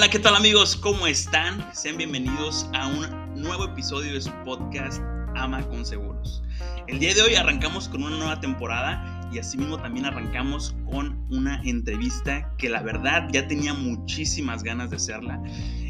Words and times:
Hola, 0.00 0.08
¿qué 0.08 0.18
tal 0.18 0.34
amigos? 0.34 0.76
¿Cómo 0.76 1.06
están? 1.06 1.62
Sean 1.74 1.98
bienvenidos 1.98 2.66
a 2.72 2.86
un 2.86 3.38
nuevo 3.38 3.66
episodio 3.66 4.14
de 4.14 4.22
su 4.22 4.30
podcast 4.46 4.98
Ama 5.36 5.60
con 5.68 5.84
Seguros. 5.84 6.42
El 6.88 6.98
día 7.00 7.12
de 7.12 7.20
hoy 7.20 7.34
arrancamos 7.34 7.86
con 7.86 8.04
una 8.04 8.16
nueva 8.16 8.40
temporada 8.40 9.28
y 9.30 9.38
asimismo 9.38 9.76
también 9.76 10.06
arrancamos 10.06 10.74
con 10.90 11.22
una 11.30 11.60
entrevista 11.64 12.50
que 12.56 12.70
la 12.70 12.80
verdad 12.80 13.28
ya 13.30 13.46
tenía 13.46 13.74
muchísimas 13.74 14.62
ganas 14.62 14.88
de 14.88 14.96
hacerla. 14.96 15.38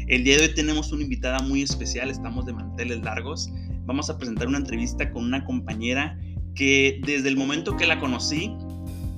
El 0.09 0.25
día 0.25 0.35
de 0.35 0.47
hoy 0.47 0.55
tenemos 0.55 0.91
una 0.91 1.03
invitada 1.03 1.39
muy 1.39 1.61
especial, 1.61 2.09
estamos 2.09 2.45
de 2.45 2.51
manteles 2.51 3.01
largos. 3.03 3.49
Vamos 3.85 4.09
a 4.09 4.17
presentar 4.17 4.49
una 4.49 4.57
entrevista 4.57 5.09
con 5.09 5.23
una 5.23 5.45
compañera 5.45 6.19
que 6.53 6.99
desde 7.05 7.29
el 7.29 7.37
momento 7.37 7.77
que 7.77 7.87
la 7.87 7.97
conocí 7.97 8.53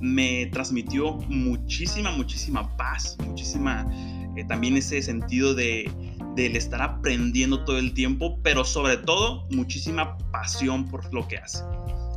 me 0.00 0.46
transmitió 0.52 1.14
muchísima, 1.28 2.12
muchísima 2.12 2.76
paz, 2.76 3.16
muchísima, 3.26 3.88
eh, 4.36 4.44
también 4.44 4.76
ese 4.76 5.00
sentido 5.02 5.54
de, 5.54 5.90
del 6.34 6.56
estar 6.56 6.82
aprendiendo 6.82 7.64
todo 7.64 7.78
el 7.78 7.94
tiempo, 7.94 8.38
pero 8.42 8.64
sobre 8.64 8.96
todo 8.96 9.46
muchísima 9.50 10.18
pasión 10.32 10.88
por 10.88 11.12
lo 11.12 11.26
que 11.28 11.38
hace. 11.38 11.62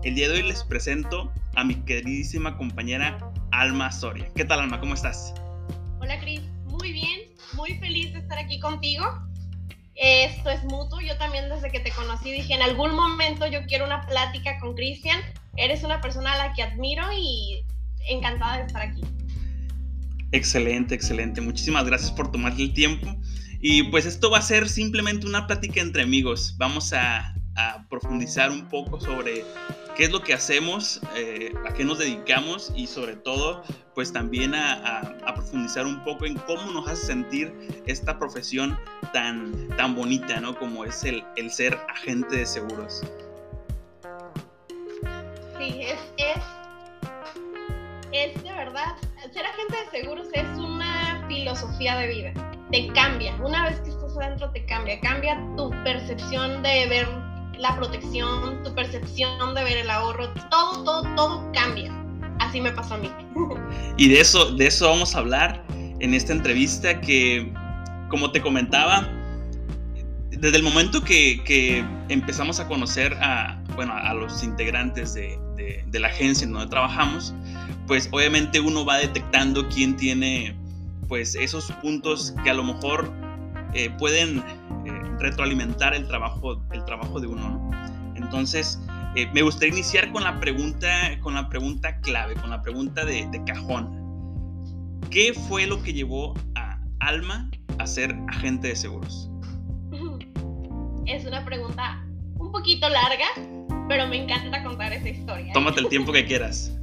El 0.04 0.16
día 0.16 0.30
de 0.30 0.36
hoy 0.36 0.44
les 0.44 0.64
presento 0.64 1.32
a 1.56 1.64
mi 1.64 1.76
queridísima 1.76 2.58
compañera 2.58 3.18
Alma 3.52 3.92
Soria. 3.92 4.30
¿Qué 4.36 4.46
tal 4.46 4.62
Alma? 4.62 4.80
¿Cómo 4.80 4.94
estás? 4.94 5.34
Hola 6.00 6.20
Cris, 6.20 6.42
muy 6.66 6.92
bien, 6.92 7.22
muy 7.54 7.76
feliz 7.80 8.14
de 8.14 8.20
estar 8.20 8.38
aquí 8.38 8.60
contigo. 8.60 9.06
Esto 9.96 10.52
es 10.52 10.64
mutuo, 10.64 11.02
yo 11.02 11.18
también 11.18 11.50
desde 11.50 11.72
que 11.72 11.80
te 11.80 11.92
conocí 11.92 12.32
dije 12.32 12.54
en 12.54 12.62
algún 12.62 12.96
momento 12.96 13.48
yo 13.48 13.66
quiero 13.66 13.86
una 13.86 14.06
plática 14.06 14.60
con 14.60 14.76
Cristian. 14.76 15.20
Eres 15.56 15.84
una 15.84 16.02
persona 16.02 16.34
a 16.34 16.38
la 16.38 16.54
que 16.54 16.62
admiro 16.62 17.04
y 17.12 17.66
encantada 18.08 18.58
de 18.58 18.64
estar 18.68 18.82
aquí. 18.84 19.02
Excelente, 20.32 20.96
excelente. 20.96 21.42
Muchísimas 21.42 21.86
gracias 21.86 22.12
por 22.12 22.32
tomarte 22.32 22.62
el 22.62 22.74
tiempo. 22.74 23.08
Y 23.60 23.84
pues 23.84 24.06
esto 24.06 24.30
va 24.30 24.40
a 24.40 24.42
ser 24.42 24.70
simplemente 24.70 25.26
una 25.26 25.48
plática 25.48 25.82
entre 25.82 26.04
amigos. 26.04 26.56
Vamos 26.58 26.94
a, 26.94 27.34
profundizar 27.90 28.52
un 28.52 28.70
poco 28.70 29.02
sobre 29.02 29.44
qué 29.96 30.04
es 30.04 30.12
lo 30.12 30.22
que 30.22 30.36
hacemos, 30.36 31.02
eh, 31.16 31.52
a 31.68 31.74
qué 31.74 31.84
nos 31.84 31.98
dedicamos 31.98 32.72
y 32.76 32.86
sobre 32.86 33.16
todo 33.16 33.64
pues 33.96 34.14
también 34.14 34.54
a, 34.54 35.18
profundizar 35.34 35.88
un 35.88 36.04
poco 36.04 36.28
en 36.28 36.36
cómo 36.36 36.72
nos 36.72 36.88
hace 36.88 37.08
sentir 37.08 37.52
esta 37.88 38.20
profesión 38.20 38.78
tan, 39.12 39.70
tan 39.70 39.96
bonita, 39.96 40.40
¿no? 40.40 40.56
Como 40.56 40.86
es 40.86 41.04
el, 41.04 41.24
el 41.36 41.50
ser 41.50 41.80
agente 41.90 42.38
de 42.38 42.46
seguros. 42.46 43.02
Sí, 45.58 45.80
es, 45.82 45.98
es 46.18 46.44
es 48.12 48.44
de 48.44 48.52
verdad, 48.52 48.96
ser 49.38 49.46
agente 49.46 49.78
de 49.78 50.00
seguros 50.00 50.28
es 50.34 50.58
una 50.58 51.24
filosofía 51.28 51.96
de 51.98 52.08
vida. 52.08 52.34
Te 52.72 52.88
cambia. 52.94 53.36
Una 53.36 53.70
vez 53.70 53.80
que 53.82 53.90
estás 53.92 54.18
adentro, 54.18 54.50
te 54.50 54.66
cambia. 54.66 55.00
Cambia 55.00 55.40
tu 55.56 55.70
percepción 55.84 56.64
de 56.64 56.88
ver 56.88 57.08
la 57.60 57.76
protección, 57.76 58.64
tu 58.64 58.74
percepción 58.74 59.54
de 59.54 59.64
ver 59.64 59.78
el 59.78 59.92
ahorro. 59.92 60.30
Todo, 60.50 60.84
todo, 60.84 61.16
todo 61.16 61.52
cambia. 61.54 61.94
Así 62.40 62.60
me 62.60 62.72
pasó 62.72 62.96
a 62.96 62.98
mí. 62.98 63.12
Y 63.98 64.10
de 64.10 64.22
eso, 64.22 64.56
de 64.56 64.66
eso 64.66 64.90
vamos 64.90 65.14
a 65.14 65.20
hablar 65.20 65.64
en 66.00 66.16
esta 66.16 66.34
entrevista 66.34 67.00
que, 67.00 67.54
como 68.10 68.32
te 68.32 68.42
comentaba, 68.42 69.08
desde 70.32 70.58
el 70.58 70.64
momento 70.64 71.04
que, 71.04 71.86
empezamos 72.10 72.60
a 72.60 72.68
conocer 72.68 73.14
a, 73.22 73.62
bueno, 73.76 73.94
a 73.94 74.16
los 74.16 74.44
integrantes 74.44 75.14
de, 75.14 75.38
de 75.86 76.00
la 76.00 76.08
agencia 76.08 76.46
en 76.46 76.54
donde 76.54 76.70
trabajamos, 76.70 77.36
pues 77.88 78.10
obviamente 78.12 78.60
uno 78.60 78.86
va 78.86 78.98
detectando 78.98 79.68
quién 79.70 79.96
tiene 79.96 80.56
pues 81.08 81.36
esos 81.36 81.72
puntos 81.82 82.36
que 82.44 82.50
a 82.50 82.54
lo 82.54 82.64
mejor 82.64 83.12
eh, 83.74 83.90
pueden 83.98 84.40
eh, 84.40 85.02
retroalimentar 85.20 85.96
el 85.96 86.08
trabajo, 86.08 86.62
el 86.72 86.84
trabajo 86.86 87.20
de 87.20 87.28
uno. 87.28 87.72
Entonces, 88.16 88.80
eh, 89.16 89.28
me 89.34 89.42
gustaría 89.42 89.74
iniciar 89.74 90.12
con 90.12 90.24
la 90.24 90.40
pregunta, 90.40 90.90
con 91.22 91.34
la 91.34 91.48
pregunta 91.48 92.00
clave, 92.02 92.36
con 92.36 92.50
la 92.50 92.62
pregunta 92.62 93.06
de, 93.06 93.26
de 93.28 93.44
cajón. 93.46 93.90
¿Qué 95.10 95.34
fue 95.34 95.66
lo 95.66 95.82
que 95.82 95.94
llevó 95.94 96.34
a 96.56 96.80
Alma 97.00 97.50
a 97.80 97.88
ser 97.88 98.14
agente 98.28 98.68
de 98.68 98.76
seguros? 98.76 99.30
Es 101.06 101.26
una 101.26 101.46
pregunta 101.46 102.06
un 102.38 102.52
poquito 102.52 102.90
larga, 102.90 103.28
pero 103.88 104.08
me 104.08 104.22
encanta 104.24 104.62
contar 104.62 104.92
esa 104.92 105.08
historia. 105.08 105.54
Tómate 105.54 105.80
el 105.80 105.88
tiempo 105.88 106.12
que 106.12 106.26
quieras. 106.26 106.77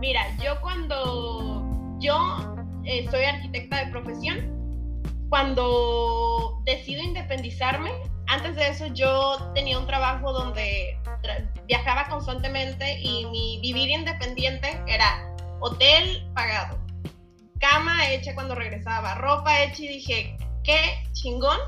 Mira, 0.00 0.36
yo 0.42 0.60
cuando 0.60 1.96
yo 1.98 2.56
eh, 2.84 3.06
soy 3.10 3.24
arquitecta 3.24 3.84
de 3.84 3.90
profesión, 3.90 4.56
cuando 5.30 6.60
decido 6.64 7.02
independizarme, 7.02 7.90
antes 8.26 8.56
de 8.56 8.68
eso 8.68 8.86
yo 8.88 9.52
tenía 9.54 9.78
un 9.78 9.86
trabajo 9.86 10.32
donde 10.32 10.98
viajaba 11.66 12.08
constantemente 12.08 13.00
y 13.00 13.24
mi 13.26 13.58
vivir 13.62 13.90
independiente 13.90 14.78
era 14.86 15.34
hotel 15.60 16.28
pagado, 16.34 16.78
cama 17.58 18.10
hecha 18.10 18.34
cuando 18.34 18.54
regresaba, 18.54 19.14
ropa 19.14 19.62
hecha 19.62 19.82
y 19.82 19.88
dije, 19.88 20.36
qué 20.62 21.02
chingón 21.12 21.58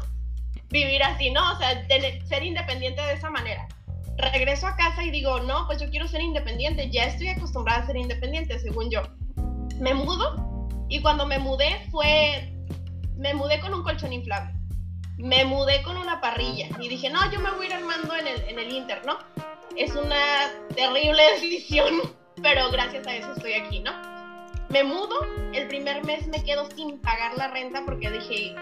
vivir 0.68 1.02
así, 1.02 1.30
¿no? 1.30 1.52
O 1.52 1.56
sea, 1.56 1.86
ser 2.26 2.42
independiente 2.42 3.00
de 3.00 3.14
esa 3.14 3.30
manera 3.30 3.66
regreso 4.18 4.66
a 4.66 4.76
casa 4.76 5.04
y 5.04 5.10
digo, 5.10 5.40
no, 5.40 5.66
pues 5.66 5.80
yo 5.80 5.88
quiero 5.90 6.08
ser 6.08 6.20
independiente, 6.20 6.90
ya 6.90 7.04
estoy 7.04 7.28
acostumbrada 7.28 7.82
a 7.82 7.86
ser 7.86 7.96
independiente, 7.96 8.58
según 8.58 8.90
yo. 8.90 9.02
Me 9.80 9.94
mudo 9.94 10.68
y 10.88 11.00
cuando 11.00 11.24
me 11.26 11.38
mudé 11.38 11.86
fue, 11.90 12.52
me 13.16 13.32
mudé 13.34 13.60
con 13.60 13.72
un 13.72 13.82
colchón 13.82 14.12
inflable, 14.12 14.52
me 15.16 15.44
mudé 15.44 15.82
con 15.82 15.96
una 15.96 16.20
parrilla 16.20 16.68
y 16.80 16.88
dije, 16.88 17.10
no, 17.10 17.30
yo 17.30 17.40
me 17.40 17.50
voy 17.52 17.66
a 17.66 17.68
ir 17.68 17.74
armando 17.74 18.14
en 18.16 18.26
el, 18.26 18.40
en 18.48 18.58
el 18.58 18.72
Inter, 18.72 19.06
¿no? 19.06 19.18
Es 19.76 19.94
una 19.94 20.50
terrible 20.74 21.22
decisión, 21.34 21.94
pero 22.42 22.70
gracias 22.70 23.06
a 23.06 23.14
eso 23.14 23.32
estoy 23.32 23.52
aquí, 23.52 23.80
¿no? 23.80 23.92
Me 24.70 24.82
mudo, 24.82 25.14
el 25.54 25.68
primer 25.68 26.04
mes 26.04 26.26
me 26.26 26.42
quedo 26.42 26.68
sin 26.72 27.00
pagar 27.00 27.36
la 27.38 27.48
renta 27.48 27.82
porque 27.86 28.10
dije, 28.10 28.54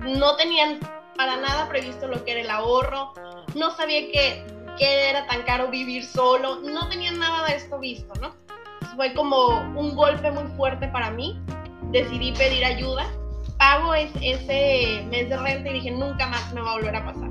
no 0.00 0.36
tenían 0.36 0.80
para 1.16 1.36
nada 1.36 1.68
previsto 1.68 2.08
lo 2.08 2.24
que 2.24 2.32
era 2.32 2.40
el 2.40 2.50
ahorro, 2.50 3.12
no 3.54 3.70
sabía 3.70 4.10
que 4.10 4.55
que 4.76 5.10
era 5.10 5.26
tan 5.26 5.42
caro 5.42 5.68
vivir 5.68 6.04
solo, 6.04 6.60
no 6.60 6.88
tenía 6.88 7.12
nada 7.12 7.46
de 7.46 7.56
esto 7.56 7.78
visto, 7.78 8.12
¿no? 8.20 8.34
Fue 8.94 9.12
como 9.14 9.46
un 9.78 9.94
golpe 9.94 10.30
muy 10.30 10.44
fuerte 10.56 10.88
para 10.88 11.10
mí, 11.10 11.40
decidí 11.90 12.32
pedir 12.32 12.64
ayuda, 12.64 13.06
pago 13.58 13.94
ese 13.94 15.04
mes 15.10 15.28
de 15.28 15.36
renta 15.36 15.70
y 15.70 15.74
dije, 15.74 15.90
nunca 15.90 16.26
más 16.26 16.52
me 16.52 16.60
va 16.60 16.72
a 16.72 16.74
volver 16.74 16.96
a 16.96 17.04
pasar. 17.04 17.30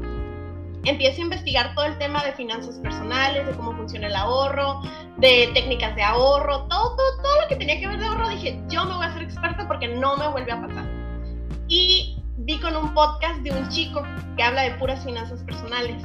Empiezo 0.83 1.21
a 1.21 1.23
investigar 1.25 1.73
todo 1.73 1.85
el 1.85 1.97
tema 1.97 2.23
de 2.23 2.33
finanzas 2.33 2.77
personales, 2.77 3.47
de 3.47 3.53
cómo 3.53 3.75
funciona 3.75 4.05
el 4.05 4.15
ahorro, 4.15 4.81
de 5.17 5.49
técnicas 5.55 5.95
de 5.95 6.03
ahorro, 6.03 6.67
todo, 6.67 6.95
todo, 6.95 7.21
todo 7.23 7.41
lo 7.41 7.47
que 7.47 7.55
tenía 7.55 7.79
que 7.79 7.87
ver 7.87 7.99
de 7.99 8.05
ahorro. 8.05 8.29
Dije, 8.29 8.61
yo 8.69 8.85
me 8.85 8.93
voy 8.95 9.05
a 9.05 9.09
hacer 9.09 9.23
experta 9.23 9.67
porque 9.67 9.87
no 9.87 10.15
me 10.17 10.27
vuelve 10.27 10.51
a 10.51 10.61
pasar. 10.61 10.85
Y 11.67 12.21
vi 12.37 12.59
con 12.59 12.75
un 12.75 12.93
podcast 12.93 13.39
de 13.39 13.51
un 13.51 13.67
chico 13.69 14.03
que 14.37 14.43
habla 14.43 14.61
de 14.61 14.71
puras 14.71 15.03
finanzas 15.03 15.41
personales 15.41 16.03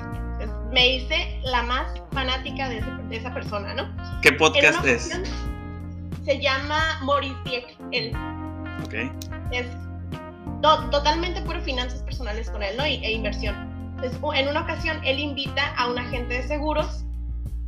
me 0.73 0.97
hice 0.97 1.41
la 1.43 1.63
más 1.63 2.01
fanática 2.13 2.69
de, 2.69 2.83
esa 3.11 3.33
persona, 3.35 3.75
¿no? 3.75 3.89
¿Qué 4.23 4.33
podcast 4.33 4.85
es? 4.85 5.21
Se 6.25 6.41
llama 6.41 7.01
Maurice 7.03 7.37
Dieck, 7.45 7.77
él. 7.93 8.13
Ok. 8.85 8.95
Es 9.53 9.67
totalmente 10.63 11.41
puro 11.43 11.61
finanzas 11.63 12.03
personales 12.03 12.51
con 12.51 12.63
él, 12.63 12.77
¿no? 12.77 12.85
e 12.85 13.11
inversión. 13.11 13.57
Entonces, 13.97 14.19
en 14.35 14.49
una 14.49 14.61
ocasión, 14.61 14.99
él 15.05 15.19
invita 15.19 15.75
a 15.77 15.91
un 15.91 15.99
agente 15.99 16.35
de 16.35 16.43
seguros 16.47 17.05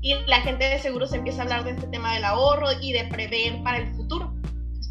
y 0.02 0.14
la 0.26 0.36
agente 0.36 0.64
de 0.64 0.78
seguros 0.78 1.12
empieza 1.12 1.40
a 1.40 1.44
hablar 1.44 1.64
de 1.64 1.70
este 1.70 1.86
tema 1.88 2.14
del 2.14 2.24
ahorro 2.24 2.68
y 2.80 2.92
de 2.92 3.04
prever 3.04 3.62
para 3.62 3.78
el 3.78 3.94
futuro. 3.94 4.34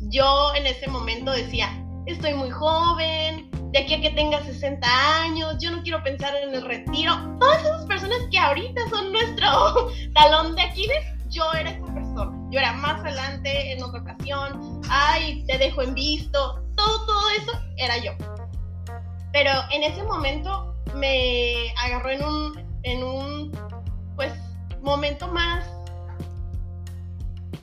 Yo 0.09 0.53
en 0.55 0.65
ese 0.65 0.87
momento 0.87 1.31
decía, 1.31 1.69
estoy 2.05 2.33
muy 2.33 2.49
joven, 2.49 3.50
de 3.71 3.79
aquí 3.79 3.93
a 3.93 4.01
que 4.01 4.09
tenga 4.11 4.43
60 4.43 5.21
años, 5.21 5.55
yo 5.59 5.71
no 5.71 5.81
quiero 5.81 6.03
pensar 6.03 6.35
en 6.35 6.53
el 6.53 6.65
retiro. 6.65 7.13
Todas 7.39 7.61
esas 7.61 7.85
personas 7.85 8.19
que 8.29 8.37
ahorita 8.37 8.81
son 8.89 9.11
nuestro 9.11 9.91
talón 10.13 10.55
de 10.55 10.61
Aquiles, 10.61 11.05
yo 11.29 11.43
era 11.53 11.71
esa 11.71 11.85
persona. 11.93 12.31
Yo 12.51 12.59
era 12.59 12.73
más 12.73 12.99
adelante 12.99 13.71
en 13.71 13.81
otra 13.81 14.01
ocasión, 14.01 14.81
ay, 14.89 15.45
te 15.47 15.57
dejo 15.57 15.81
en 15.81 15.93
visto, 15.93 16.61
todo, 16.75 17.05
todo 17.05 17.29
eso 17.29 17.51
era 17.77 17.97
yo. 17.97 18.11
Pero 19.31 19.51
en 19.71 19.83
ese 19.83 20.03
momento 20.03 20.75
me 20.95 21.73
agarró 21.77 22.09
en 22.09 22.23
un, 22.25 22.81
en 22.83 23.03
un, 23.03 23.51
pues, 24.17 24.33
momento 24.81 25.29
más, 25.29 25.65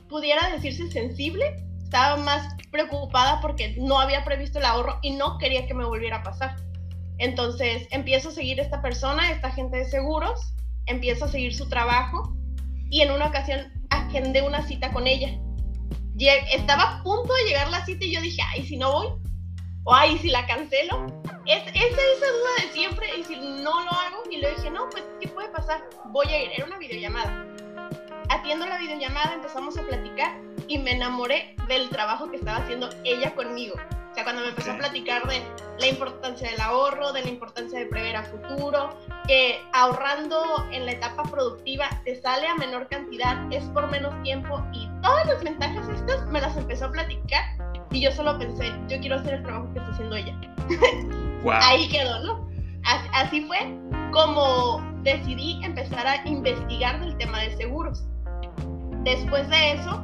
pudiera 0.07 0.49
decirse 0.49 0.89
sensible, 0.89 1.63
estaba 1.89 2.17
más 2.17 2.55
preocupada 2.69 3.41
porque 3.41 3.75
no 3.79 3.99
había 3.99 4.23
previsto 4.23 4.59
el 4.59 4.65
ahorro 4.65 4.99
y 5.01 5.09
no 5.09 5.39
quería 5.39 5.65
que 5.65 5.73
me 5.73 5.85
volviera 5.85 6.17
a 6.17 6.23
pasar. 6.23 6.55
Entonces 7.17 7.87
empiezo 7.89 8.29
a 8.29 8.31
seguir 8.31 8.59
a 8.59 8.63
esta 8.63 8.79
persona, 8.79 9.31
esta 9.31 9.49
gente 9.49 9.77
de 9.77 9.85
seguros, 9.85 10.53
empiezo 10.85 11.25
a 11.25 11.29
seguir 11.29 11.55
su 11.55 11.67
trabajo 11.67 12.31
y 12.91 13.01
en 13.01 13.09
una 13.09 13.25
ocasión 13.25 13.73
agendé 13.89 14.43
una 14.43 14.61
cita 14.67 14.93
con 14.93 15.07
ella. 15.07 15.29
Estaba 16.53 16.99
a 16.99 17.03
punto 17.03 17.33
de 17.33 17.45
llegar 17.45 17.69
la 17.69 17.83
cita 17.83 18.05
y 18.05 18.13
yo 18.13 18.21
dije, 18.21 18.41
ay, 18.53 18.63
si 18.67 18.77
no 18.77 18.91
voy. 18.91 19.07
o 19.85 19.95
ay, 19.95 20.19
si 20.19 20.29
la 20.29 20.45
cancelo. 20.45 21.07
Es, 21.47 21.63
es 21.65 21.73
esa 21.73 22.27
duda 22.31 22.53
de 22.61 22.71
siempre, 22.71 23.07
y 23.17 23.23
si 23.23 23.35
no 23.35 23.83
lo 23.83 23.91
hago, 23.91 24.23
y 24.29 24.37
le 24.37 24.51
dije, 24.51 24.69
no, 24.69 24.87
pues, 24.91 25.03
¿qué 25.19 25.27
puede 25.29 25.49
pasar? 25.49 25.81
Voy 26.11 26.27
a 26.27 26.43
ir, 26.43 26.51
era 26.55 26.65
una 26.65 26.77
videollamada. 26.77 27.47
Atiendo 28.29 28.67
la 28.67 28.77
videollamada, 28.77 29.33
empezamos 29.33 29.75
a 29.79 29.81
platicar 29.81 30.48
y 30.69 30.77
me 30.77 30.91
enamoré 30.91 31.55
del 31.67 31.89
trabajo 31.89 32.29
que 32.29 32.37
estaba 32.37 32.59
haciendo 32.59 32.89
ella 33.03 33.35
conmigo. 33.35 33.75
O 33.75 34.15
sea, 34.15 34.23
cuando 34.23 34.41
me 34.41 34.49
empezó 34.49 34.71
a 34.71 34.77
platicar 34.77 35.27
de 35.27 35.41
la 35.79 35.87
importancia 35.87 36.49
del 36.49 36.61
ahorro, 36.61 37.11
de 37.11 37.23
la 37.23 37.29
importancia 37.29 37.79
de 37.79 37.85
prever 37.87 38.15
a 38.15 38.23
futuro, 38.23 38.97
que 39.27 39.59
ahorrando 39.73 40.65
en 40.71 40.85
la 40.85 40.93
etapa 40.93 41.23
productiva 41.23 41.89
te 42.05 42.19
sale 42.21 42.47
a 42.47 42.55
menor 42.55 42.87
cantidad, 42.87 43.37
es 43.51 43.63
por 43.65 43.89
menos 43.89 44.13
tiempo 44.23 44.63
y 44.73 44.87
todas 45.01 45.27
las 45.27 45.43
ventajas 45.43 45.87
estas 45.89 46.25
me 46.27 46.39
las 46.41 46.55
empezó 46.55 46.85
a 46.85 46.91
platicar 46.91 47.43
y 47.91 48.01
yo 48.01 48.11
solo 48.11 48.37
pensé, 48.37 48.71
yo 48.87 48.99
quiero 48.99 49.15
hacer 49.15 49.35
el 49.35 49.43
trabajo 49.43 49.71
que 49.73 49.79
está 49.79 49.91
haciendo 49.91 50.15
ella. 50.15 50.39
Ahí 51.61 51.87
quedó, 51.89 52.19
¿no? 52.23 52.49
Así, 53.13 53.41
fue 53.45 53.59
como 54.11 54.81
decidí 55.03 55.59
empezar 55.63 56.07
a 56.07 56.27
investigar 56.27 56.99
del 56.99 57.15
tema 57.17 57.39
de 57.41 57.55
seguros. 57.57 58.03
Después 59.03 59.47
de 59.49 59.73
eso, 59.73 60.03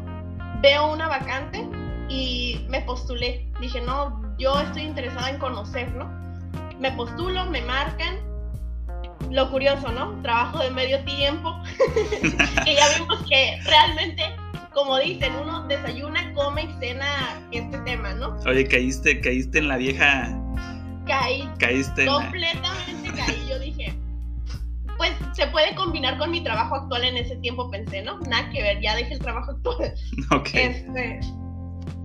veo 0.66 0.92
una 0.92 1.08
vacante 1.08 1.64
y 2.10 2.66
me 2.70 2.82
postulé. 2.82 3.48
Dije, 3.62 3.82
no, 3.82 4.36
yo 4.40 4.60
estoy 4.60 4.82
interesada 4.82 5.30
en 5.30 5.38
conocer, 5.38 5.92
¿no? 5.94 6.10
Me 6.80 6.92
postulo, 6.94 7.46
me 7.46 7.62
marcan. 7.62 8.16
Lo 9.30 9.52
curioso, 9.52 9.92
¿no? 9.92 10.20
Trabajo 10.24 10.58
de 10.64 10.72
medio 10.72 11.04
tiempo. 11.04 11.56
y 12.66 12.74
ya 12.74 12.98
vimos 12.98 13.24
que 13.30 13.60
realmente 13.64 14.24
como 14.74 14.98
dicen, 14.98 15.34
uno 15.36 15.68
desayuna, 15.68 16.34
come 16.34 16.64
y 16.64 16.80
cena 16.80 17.40
este 17.52 17.78
tema, 17.80 18.14
¿no? 18.16 18.36
Oye, 18.46 18.68
caíste, 18.68 19.22
caíste 19.22 19.60
en 19.60 19.68
la 19.68 19.78
vieja. 19.78 20.36
Caí. 21.06 21.48
Caíste. 21.60 22.08
Completamente 22.08 23.12
caí. 23.16 23.46
Yo 23.48 23.55
dije, 23.55 23.55
pues 24.97 25.12
se 25.33 25.47
puede 25.47 25.75
combinar 25.75 26.18
con 26.18 26.31
mi 26.31 26.44
trabajo 26.44 26.75
actual 26.75 27.03
en 27.03 27.18
ese 27.18 27.36
tiempo, 27.38 27.69
pensé, 27.69 28.03
¿no? 28.03 28.19
Nada 28.21 28.50
que 28.50 28.62
ver, 28.62 28.81
ya 28.81 28.95
dejé 28.95 29.13
el 29.13 29.19
trabajo 29.19 29.51
actual. 29.51 29.94
Ok. 30.31 30.50
Este, 30.53 31.19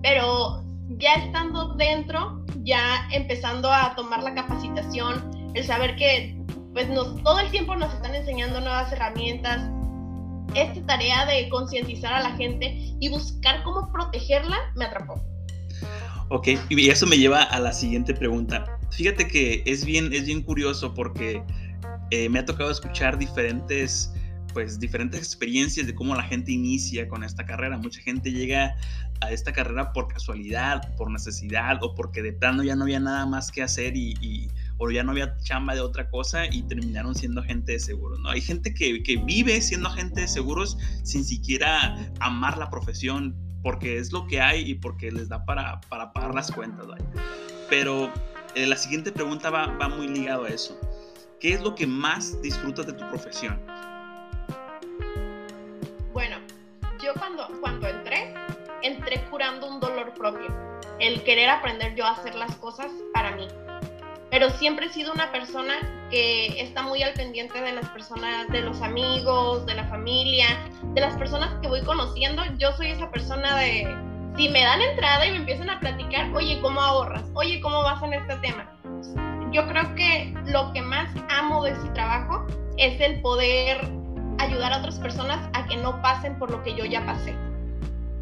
pero 0.03 0.63
ya 0.99 1.15
estando 1.15 1.75
dentro, 1.75 2.45
ya 2.63 3.09
empezando 3.13 3.71
a 3.71 3.95
tomar 3.95 4.23
la 4.23 4.35
capacitación, 4.35 5.53
el 5.55 5.65
saber 5.65 5.97
que 5.97 6.37
pues 6.73 6.89
nos, 6.89 7.23
todo 7.23 7.41
el 7.41 7.51
tiempo 7.51 7.75
nos 7.75 7.93
están 7.95 8.15
enseñando 8.15 8.61
nuevas 8.61 8.93
herramientas, 8.93 9.69
esta 10.55 10.85
tarea 10.87 11.27
de 11.27 11.49
concientizar 11.49 12.13
a 12.13 12.23
la 12.23 12.37
gente 12.37 12.95
y 13.01 13.09
buscar 13.09 13.63
cómo 13.63 13.91
protegerla 13.93 14.57
me 14.77 14.85
atrapó. 14.85 15.21
Ok, 16.29 16.49
y 16.69 16.91
eso 16.91 17.07
me 17.07 17.19
lleva 17.19 17.43
a 17.43 17.59
la 17.59 17.73
siguiente 17.73 18.15
pregunta. 18.15 18.79
Fíjate 18.93 19.27
que 19.27 19.63
es 19.67 19.85
bien, 19.85 20.13
es 20.13 20.27
bien 20.27 20.43
curioso 20.43 20.95
porque 20.95 21.43
eh, 22.11 22.29
me 22.29 22.39
ha 22.39 22.45
tocado 22.45 22.71
escuchar 22.71 23.19
diferentes, 23.19 24.13
pues, 24.53 24.79
diferentes 24.79 25.21
experiencias 25.21 25.87
de 25.87 25.95
cómo 25.95 26.15
la 26.15 26.23
gente 26.25 26.53
inicia 26.53 27.09
con 27.09 27.25
esta 27.25 27.45
carrera. 27.45 27.79
Mucha 27.79 28.01
gente 28.01 28.33
llega 28.33 28.77
a 29.21 29.33
esta 29.33 29.53
carrera 29.53 29.93
por 29.93 30.09
casualidad, 30.09 30.95
por 30.97 31.11
necesidad 31.11 31.83
o 31.83 31.95
porque 31.95 32.23
de 32.23 32.33
plano 32.33 32.63
ya 32.63 32.75
no 32.75 32.85
había 32.85 33.01
nada 33.01 33.27
más 33.27 33.51
que 33.53 33.63
hacer 33.63 33.97
y 33.97 34.49
o 34.83 34.91
ya 34.91 35.05
no 35.05 35.13
había 35.13 35.37
chamba 35.43 35.75
de 35.75 35.83
otra 35.83 36.09
cosa 36.09 36.47
y 36.47 36.63
terminaron 36.63 37.15
siendo 37.15 37.43
agente 37.43 37.73
de 37.73 37.81
seguros, 37.81 38.19
¿no? 38.21 38.31
Hay 38.31 38.41
gente 38.41 38.73
que, 38.73 39.03
que 39.03 39.19
vive 39.19 39.61
siendo 39.61 39.91
agente 39.91 40.23
de 40.23 40.29
seguros 40.29 40.79
sin 41.03 41.23
siquiera 41.23 41.99
amar 42.19 42.57
la 42.57 42.71
profesión, 42.71 43.37
porque 43.63 43.99
es 43.99 44.11
lo 44.11 44.27
que 44.27 44.41
hay 44.41 44.71
y 44.71 44.75
porque 44.75 45.13
les 45.13 45.29
da 45.29 45.45
para, 45.45 45.83
para 45.91 46.15
pagar 46.15 46.35
las 46.35 46.51
cuentas. 46.51 46.87
Pero 47.69 48.11
eh, 48.55 48.67
la 48.67 48.77
siguiente 48.77 49.13
pregunta 49.13 49.51
va, 49.51 49.67
va 49.67 49.91
muy 49.91 50.09
ligado 50.09 50.45
a 50.45 50.49
eso. 50.49 50.81
¿Qué 51.41 51.55
es 51.55 51.63
lo 51.63 51.75
que 51.75 51.87
más 51.87 52.41
disfrutas 52.43 52.87
de 52.87 52.93
tu 52.93 53.09
profesión? 53.09 53.59
Bueno, 56.13 56.37
yo 57.03 57.15
cuando, 57.19 57.49
cuando 57.61 57.89
entré, 57.89 58.35
entré 58.83 59.25
curando 59.31 59.67
un 59.67 59.81
dolor 59.81 60.13
propio. 60.15 60.55
El 60.99 61.23
querer 61.25 61.49
aprender 61.49 61.95
yo 61.95 62.05
a 62.05 62.11
hacer 62.11 62.35
las 62.35 62.55
cosas 62.57 62.93
para 63.15 63.35
mí 63.37 63.49
pero 64.31 64.49
siempre 64.51 64.87
he 64.87 64.89
sido 64.91 65.13
una 65.13 65.33
persona 65.33 65.75
que 66.09 66.63
está 66.63 66.83
muy 66.83 67.03
al 67.03 67.13
pendiente 67.15 67.61
de 67.61 67.73
las 67.73 67.89
personas, 67.89 68.49
de 68.49 68.63
los 68.63 68.81
amigos, 68.81 69.67
de 69.67 69.75
la 69.75 69.85
familia, 69.89 70.47
de 70.95 71.01
las 71.01 71.17
personas 71.17 71.53
que 71.61 71.69
voy 71.69 71.83
conociendo. 71.83 72.43
Yo 72.57 72.73
soy 72.77 72.93
esa 72.93 73.11
persona 73.11 73.57
de, 73.57 73.93
si 74.37 74.49
me 74.49 74.63
dan 74.63 74.81
entrada 74.81 75.27
y 75.27 75.33
me 75.33 75.39
empiezan 75.39 75.69
a 75.69 75.81
platicar, 75.81 76.33
oye, 76.33 76.61
¿cómo 76.63 76.81
ahorras? 76.81 77.25
Oye, 77.35 77.61
¿cómo 77.61 77.83
vas 77.83 78.01
en 78.05 78.15
este 78.15 78.37
tema? 78.37 78.80
Yo 79.53 79.67
creo 79.67 79.95
que 79.95 80.35
lo 80.47 80.73
que 80.73 80.83
más 80.83 81.11
amo 81.29 81.65
de 81.65 81.73
ese 81.73 81.89
trabajo 81.91 82.47
es 82.77 83.01
el 83.01 83.21
poder 83.21 83.79
ayudar 84.39 84.73
a 84.73 84.79
otras 84.79 84.99
personas 84.99 85.39
a 85.53 85.67
que 85.67 85.77
no 85.77 86.01
pasen 86.03 86.39
por 86.39 86.51
lo 86.51 86.63
que 86.63 86.75
yo 86.75 86.85
ya 86.85 87.05
pasé 87.05 87.35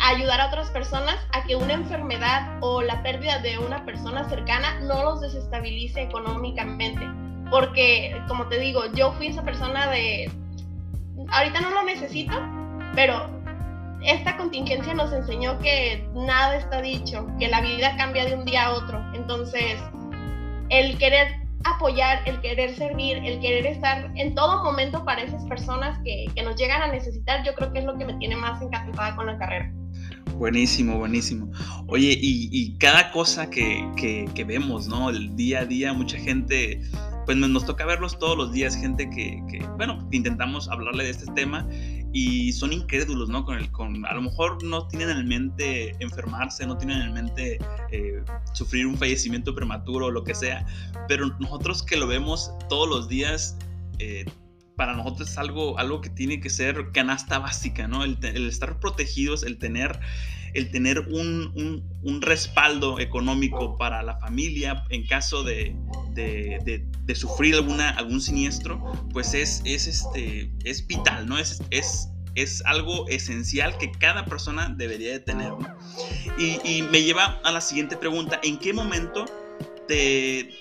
ayudar 0.01 0.41
a 0.41 0.47
otras 0.47 0.71
personas 0.71 1.17
a 1.33 1.45
que 1.45 1.57
una 1.57 1.75
enfermedad 1.75 2.59
o 2.61 2.83
la 2.83 3.03
pérdida 3.03 3.39
de 3.39 3.59
una 3.59 3.85
persona 3.85 4.29
cercana 4.29 4.81
no 4.81 5.03
los 5.03 5.21
desestabilice 5.21 6.03
económicamente. 6.03 7.07
Porque, 7.51 8.21
como 8.29 8.47
te 8.47 8.59
digo, 8.59 8.83
yo 8.95 9.13
fui 9.13 9.29
esa 9.29 9.43
persona 9.43 9.89
de, 9.91 10.31
ahorita 11.31 11.61
no 11.61 11.71
lo 11.71 11.83
necesito, 11.83 12.37
pero 12.95 13.31
esta 14.03 14.37
contingencia 14.37 14.95
nos 14.95 15.13
enseñó 15.13 15.59
que 15.59 16.07
nada 16.15 16.57
está 16.57 16.83
dicho, 16.83 17.27
que 17.39 17.49
la 17.49 17.61
vida 17.61 17.97
cambia 17.97 18.27
de 18.27 18.35
un 18.35 18.45
día 18.45 18.67
a 18.67 18.73
otro. 18.73 19.03
Entonces, 19.15 19.81
el 20.71 20.99
querer 20.99 21.29
apoyar, 21.65 22.23
el 22.27 22.41
querer 22.41 22.75
servir, 22.77 23.19
el 23.19 23.41
querer 23.41 23.67
estar 23.67 24.11
en 24.15 24.35
todo 24.35 24.63
momento 24.63 25.05
para 25.05 25.23
esas 25.23 25.45
personas 25.47 25.99
que, 26.05 26.27
que 26.35 26.43
nos 26.43 26.57
llegan 26.57 26.83
a 26.83 26.89
necesitar, 26.89 27.45
yo 27.45 27.55
creo 27.55 27.73
que 27.73 27.81
es 27.81 27.85
lo 27.85 27.99
que 27.99 28.05
me 28.05 28.15
tiene 28.15 28.37
más 28.37 28.63
encantada 28.63 29.17
con 29.17 29.27
la 29.27 29.39
carrera. 29.39 29.73
Buenísimo, 30.39 30.99
buenísimo. 30.99 31.51
Oye, 31.89 32.17
y, 32.21 32.77
cada 32.79 33.11
cosa 33.11 33.51
que, 33.51 33.85
que, 33.97 34.45
vemos, 34.45 34.87
¿no? 34.87 35.11
El 35.11 35.35
día 35.35 35.61
a 35.61 35.65
día, 35.65 35.93
mucha 35.93 36.17
gente, 36.17 36.81
pues 37.29 37.37
nos, 37.37 37.67
toca 37.67 37.85
verlos 37.85 38.19
todos 38.19 38.39
los 38.39 38.53
días, 38.53 38.75
gente 38.75 39.11
que, 39.11 39.63
bueno, 39.77 40.09
intentamos 40.13 40.67
hablarle 40.71 41.05
de 41.05 41.11
este 41.11 41.31
tema 41.33 41.69
y 42.11 42.55
son 42.55 42.73
incrédulos, 42.73 43.29
¿no? 43.29 43.45
Con 43.45 43.59
el, 43.59 43.71
con, 43.71 44.07
a 44.07 44.15
lo 44.15 44.23
mejor 44.23 44.65
no 44.65 44.89
tienen 44.89 45.11
en 45.11 45.29
mente 45.29 45.95
enfermarse, 46.01 46.67
no 46.67 46.79
tienen 46.79 47.03
en 47.03 47.13
mente 47.13 47.59
eh, 47.93 48.25
sufrir 48.55 48.87
un 48.87 48.97
fallecimiento 48.97 49.55
prematuro 49.55 50.07
o 50.07 50.11
lo 50.11 50.25
que 50.25 50.35
sea, 50.35 50.65
pero 51.07 51.27
nosotros 51.39 51.83
que 51.83 51.99
lo 51.99 52.07
vemos 52.07 52.51
todos 52.71 52.89
los 52.89 53.09
días, 53.09 53.59
eh, 53.99 54.25
para 54.79 54.95
nosotros 54.95 55.29
es 55.29 55.39
algo, 55.39 55.77
algo 55.77 56.01
que 56.01 56.09
tiene 56.09 56.41
que 56.41 56.49
ser 56.49 56.93
canasta 56.93 57.41
básica, 57.41 57.89
¿no? 57.89 58.05
El, 58.05 58.17
estar 58.47 58.79
protegidos, 58.79 59.43
el 59.43 59.59
tener, 59.59 59.99
el 60.55 60.71
tener 60.71 61.01
un, 61.01 61.83
respaldo 62.21 63.01
económico 63.01 63.77
para 63.77 64.05
la 64.05 64.19
familia 64.19 64.85
en 64.89 65.05
caso 65.05 65.43
de, 65.43 65.75
sufrir 67.15 67.57
alguna, 67.57 67.91
algún 67.91 68.21
siniestro, 68.21 68.81
pues 69.13 69.35
es, 69.35 69.63
es, 69.65 69.89
este, 69.89 70.53
es 70.63 70.87
vital, 70.87 71.27
¿no? 71.27 71.39
Es, 71.39 71.61
es, 71.71 72.11
es 72.37 72.63
algo 72.65 73.09
esencial 73.09 73.77
que 73.79 73.91
cada 73.91 74.27
persona 74.27 74.73
debería 74.77 75.11
de 75.11 75.19
tener, 75.19 75.53
y, 76.39 76.61
y 76.65 76.83
me 76.83 77.03
lleva 77.03 77.41
a 77.43 77.51
la 77.51 77.61
siguiente 77.61 77.97
pregunta, 77.97 78.39
¿en 78.45 78.59
qué 78.59 78.73
momento 78.73 79.25
te, 79.89 80.57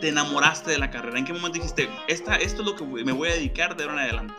te 0.00 0.08
enamoraste 0.08 0.70
de 0.70 0.78
la 0.78 0.90
carrera? 0.90 1.18
¿En 1.18 1.24
qué 1.24 1.32
momento 1.32 1.54
dijiste, 1.54 1.88
Esta, 2.08 2.36
esto 2.36 2.62
es 2.62 2.68
lo 2.68 2.76
que 2.76 2.84
me 2.84 3.12
voy 3.12 3.28
a 3.28 3.32
dedicar 3.32 3.76
de 3.76 3.84
ahora 3.84 3.94
en 3.94 4.00
adelante? 4.00 4.34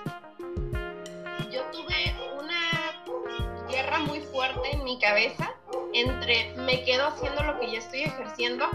Yo 1.52 1.64
tuve 1.72 2.16
una 2.40 3.68
guerra 3.70 4.00
muy 4.00 4.22
fuerte 4.22 4.72
en 4.72 4.84
mi 4.84 5.00
cabeza 5.00 5.54
entre 5.94 6.54
me 6.58 6.84
quedo 6.84 7.08
haciendo 7.08 7.44
lo 7.44 7.60
que 7.60 7.72
ya 7.72 7.80
estoy 7.80 8.02
ejerciendo 8.02 8.66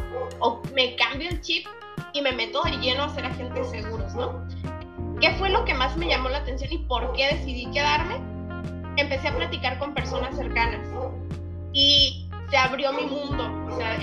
o 0.41 0.61
me 0.75 0.97
cambio 0.97 1.29
el 1.29 1.41
chip 1.41 1.67
y 2.13 2.21
me 2.21 2.33
meto 2.33 2.63
de 2.63 2.73
lleno 2.79 3.05
a 3.05 3.15
ser 3.15 3.27
agente 3.27 3.61
de 3.61 3.83
seguros, 3.83 4.15
¿no? 4.15 4.47
¿Qué 5.21 5.31
fue 5.37 5.51
lo 5.51 5.65
que 5.65 5.75
más 5.75 5.97
me 5.97 6.09
llamó 6.09 6.29
la 6.29 6.39
atención 6.39 6.73
y 6.73 6.79
por 6.79 7.13
qué 7.13 7.29
decidí 7.35 7.71
quedarme? 7.71 8.17
Empecé 8.97 9.29
a 9.29 9.37
platicar 9.37 9.79
con 9.79 9.95
personas 9.95 10.37
cercanas 10.37 10.87
y 11.73 12.29
se 12.51 12.57
abrió 12.57 12.93
mi 12.93 13.05
mundo. 13.05 13.45
O 13.73 13.77
sea, 13.77 13.97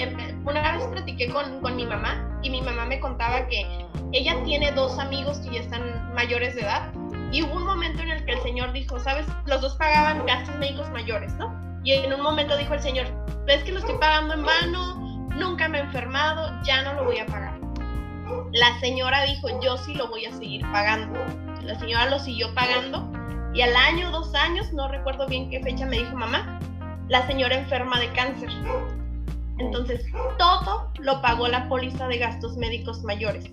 una 0.50 0.72
vez 0.72 0.86
platiqué 0.88 1.30
con, 1.30 1.62
con 1.62 1.76
mi 1.76 1.86
mamá 1.86 2.40
y 2.42 2.50
mi 2.50 2.62
mamá 2.62 2.86
me 2.86 3.00
contaba 3.00 3.48
que 3.48 3.66
ella 4.12 4.36
tiene 4.44 4.72
dos 4.72 4.98
amigos 4.98 5.40
que 5.40 5.52
ya 5.56 5.60
están 5.62 6.14
mayores 6.14 6.56
de 6.56 6.62
edad 6.62 6.92
y 7.32 7.44
hubo 7.44 7.56
un 7.56 7.66
momento 7.66 8.02
en 8.02 8.10
el 8.10 8.26
que 8.26 8.34
el 8.34 8.42
señor 8.42 8.72
dijo, 8.72 9.00
sabes, 9.00 9.28
los 9.46 9.62
dos 9.62 9.76
pagaban 9.76 10.26
gastos 10.26 10.56
médicos 10.56 10.90
mayores, 10.90 11.32
¿no? 11.36 11.54
Y 11.84 11.94
en 11.94 12.12
un 12.12 12.22
momento 12.22 12.58
dijo 12.58 12.74
el 12.74 12.82
señor, 12.82 13.06
ves 13.46 13.64
que 13.64 13.72
lo 13.72 13.80
estoy 13.80 13.96
pagando 14.00 14.34
en 14.34 14.44
vano, 14.44 15.28
nunca 15.36 15.68
me 15.68 15.78
he 15.78 15.82
enfermado, 15.82 16.52
ya 16.64 16.82
no 16.82 16.94
lo 16.96 17.06
voy 17.06 17.20
a 17.20 17.26
pagar. 17.28 17.54
La 18.52 18.80
señora 18.80 19.24
dijo, 19.24 19.48
yo 19.62 19.78
sí 19.78 19.94
lo 19.94 20.08
voy 20.08 20.26
a 20.26 20.32
seguir 20.32 20.62
pagando. 20.72 21.20
La 21.64 21.78
señora 21.78 22.08
lo 22.10 22.18
siguió 22.18 22.54
pagando 22.56 23.08
y 23.54 23.62
al 23.62 23.76
año, 23.76 24.12
dos 24.12 24.34
años, 24.34 24.72
no 24.74 24.88
recuerdo 24.88 25.28
bien 25.28 25.50
qué 25.50 25.62
fecha, 25.62 25.86
me 25.86 26.00
dijo 26.00 26.16
mamá, 26.16 26.60
la 27.08 27.26
señora 27.28 27.56
enferma 27.56 28.00
de 28.00 28.10
cáncer 28.10 28.50
Entonces, 29.60 30.06
todo 30.38 30.92
lo 31.00 31.22
pagó 31.22 31.48
la 31.48 31.68
póliza 31.68 32.08
de 32.08 32.18
gastos 32.18 32.58
médicos 32.58 33.04
mayores. 33.04 33.52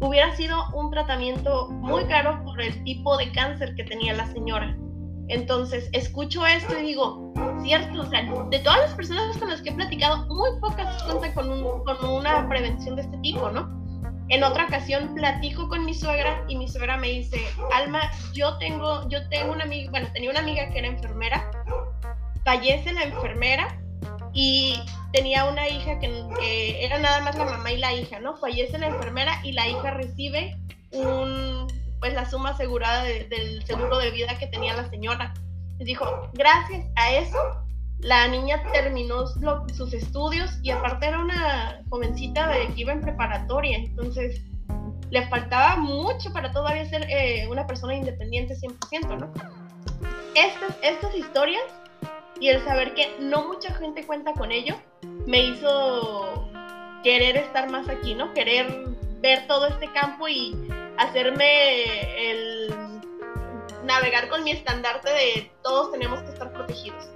Hubiera 0.00 0.34
sido 0.36 0.56
un 0.74 0.90
tratamiento 0.90 1.68
muy 1.70 2.04
caro 2.04 2.42
por 2.44 2.60
el 2.60 2.84
tipo 2.84 3.16
de 3.16 3.32
cáncer 3.32 3.74
que 3.74 3.84
tenía 3.84 4.14
la 4.14 4.26
señora. 4.26 4.76
Entonces, 5.28 5.88
escucho 5.92 6.44
esto 6.46 6.78
y 6.78 6.86
digo, 6.86 7.32
cierto, 7.62 8.02
o 8.02 8.06
sea, 8.06 8.22
de 8.50 8.58
todas 8.60 8.80
las 8.80 8.94
personas 8.94 9.36
con 9.38 9.48
las 9.48 9.62
que 9.62 9.70
he 9.70 9.72
platicado, 9.72 10.26
muy 10.26 10.50
pocas 10.60 11.02
cuentan 11.04 11.32
con, 11.34 11.84
con 11.84 12.10
una 12.10 12.48
prevención 12.48 12.96
de 12.96 13.02
este 13.02 13.16
tipo, 13.18 13.50
¿no? 13.50 13.80
En 14.28 14.44
otra 14.44 14.66
ocasión 14.66 15.14
platico 15.14 15.68
con 15.68 15.84
mi 15.84 15.94
suegra 15.94 16.44
y 16.48 16.56
mi 16.56 16.68
suegra 16.68 16.96
me 16.96 17.08
dice, 17.08 17.38
Alma, 17.74 18.00
yo 18.32 18.56
tengo, 18.58 19.08
yo 19.08 19.28
tengo 19.28 19.52
una 19.52 19.64
amiga, 19.64 19.90
bueno, 19.90 20.08
tenía 20.12 20.30
una 20.30 20.40
amiga 20.40 20.68
que 20.70 20.78
era 20.78 20.88
enfermera, 20.88 21.50
fallece 22.44 22.92
la 22.92 23.04
enfermera 23.04 23.80
y 24.32 24.74
tenía 25.12 25.44
una 25.44 25.68
hija 25.68 25.98
que, 25.98 26.84
era 26.84 26.98
nada 26.98 27.20
más 27.20 27.36
la 27.36 27.44
mamá 27.44 27.72
y 27.72 27.78
la 27.78 27.92
hija, 27.92 28.20
¿no? 28.20 28.36
Fallece 28.36 28.78
la 28.78 28.86
enfermera 28.86 29.40
y 29.44 29.52
la 29.52 29.68
hija 29.68 29.90
recibe 29.92 30.56
un, 30.92 31.66
pues 31.98 32.14
la 32.14 32.28
suma 32.28 32.50
asegurada 32.50 33.04
del 33.04 33.64
seguro 33.66 33.98
de 33.98 34.10
vida 34.10 34.38
que 34.38 34.46
tenía 34.46 34.74
la 34.74 34.88
señora. 34.88 35.34
Y 35.78 35.84
dijo, 35.84 36.30
gracias 36.34 36.86
a 36.96 37.12
eso 37.12 37.38
la 38.02 38.28
niña 38.28 38.62
terminó 38.72 39.26
sus 39.74 39.92
estudios 39.92 40.50
y 40.62 40.70
aparte 40.70 41.06
era 41.06 41.18
una 41.18 41.82
jovencita 41.90 42.48
de 42.48 42.68
que 42.68 42.80
iba 42.80 42.92
en 42.92 43.00
preparatoria, 43.00 43.76
entonces 43.76 44.40
le 45.10 45.26
faltaba 45.28 45.76
mucho 45.76 46.32
para 46.32 46.52
todavía 46.52 46.88
ser 46.88 47.06
eh, 47.10 47.46
una 47.48 47.66
persona 47.66 47.94
independiente 47.94 48.54
100%, 48.54 49.18
¿no? 49.18 49.30
Estas, 50.34 50.78
estas 50.82 51.14
historias 51.14 51.62
y 52.40 52.48
el 52.48 52.64
saber 52.64 52.94
que 52.94 53.16
no 53.20 53.46
mucha 53.46 53.72
gente 53.74 54.04
cuenta 54.04 54.32
con 54.32 54.50
ello 54.50 54.74
me 55.26 55.44
hizo 55.44 56.50
querer 57.04 57.36
estar 57.36 57.70
más 57.70 57.88
aquí, 57.88 58.14
¿no? 58.14 58.32
Querer 58.32 58.66
ver 59.20 59.46
todo 59.46 59.68
este 59.68 59.90
campo 59.92 60.26
y 60.26 60.56
hacerme 60.96 62.30
el 62.30 62.74
navegar 63.84 64.28
con 64.28 64.42
mi 64.44 64.52
estandarte 64.52 65.10
de 65.10 65.50
todos 65.62 65.92
tenemos 65.92 66.22
que 66.22 66.30
estar 66.30 66.52
protegidos. 66.52 67.10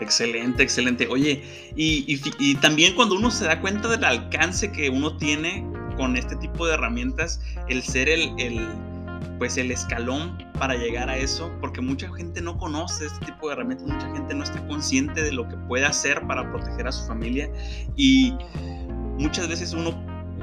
Excelente, 0.00 0.62
excelente. 0.62 1.08
Oye, 1.08 1.42
y, 1.74 2.54
también 2.56 2.94
cuando 2.94 3.14
uno 3.14 3.30
se 3.30 3.46
da 3.46 3.60
cuenta 3.60 3.88
del 3.88 4.04
alcance 4.04 4.70
que 4.70 4.90
uno 4.90 5.16
tiene 5.16 5.66
con 5.96 6.16
este 6.16 6.36
tipo 6.36 6.66
de 6.66 6.74
herramientas, 6.74 7.40
el 7.68 7.82
ser 7.82 8.08
el, 8.08 8.34
el, 8.38 8.68
pues 9.38 9.56
el 9.56 9.70
escalón 9.70 10.38
para 10.58 10.74
llegar 10.74 11.08
a 11.08 11.16
eso, 11.16 11.52
porque 11.60 11.80
mucha 11.80 12.08
gente 12.14 12.40
no 12.40 12.56
conoce 12.56 13.06
este 13.06 13.26
tipo 13.26 13.48
de 13.48 13.54
herramientas, 13.54 13.86
mucha 13.86 14.10
gente 14.12 14.34
no 14.34 14.44
está 14.44 14.66
consciente 14.66 15.22
de 15.22 15.32
lo 15.32 15.48
que 15.48 15.56
puede 15.68 15.84
hacer 15.84 16.26
para 16.26 16.50
proteger 16.50 16.86
a 16.86 16.92
su 16.92 17.06
familia 17.06 17.50
y 17.96 18.34
muchas 19.18 19.48
veces 19.48 19.72
uno 19.72 19.94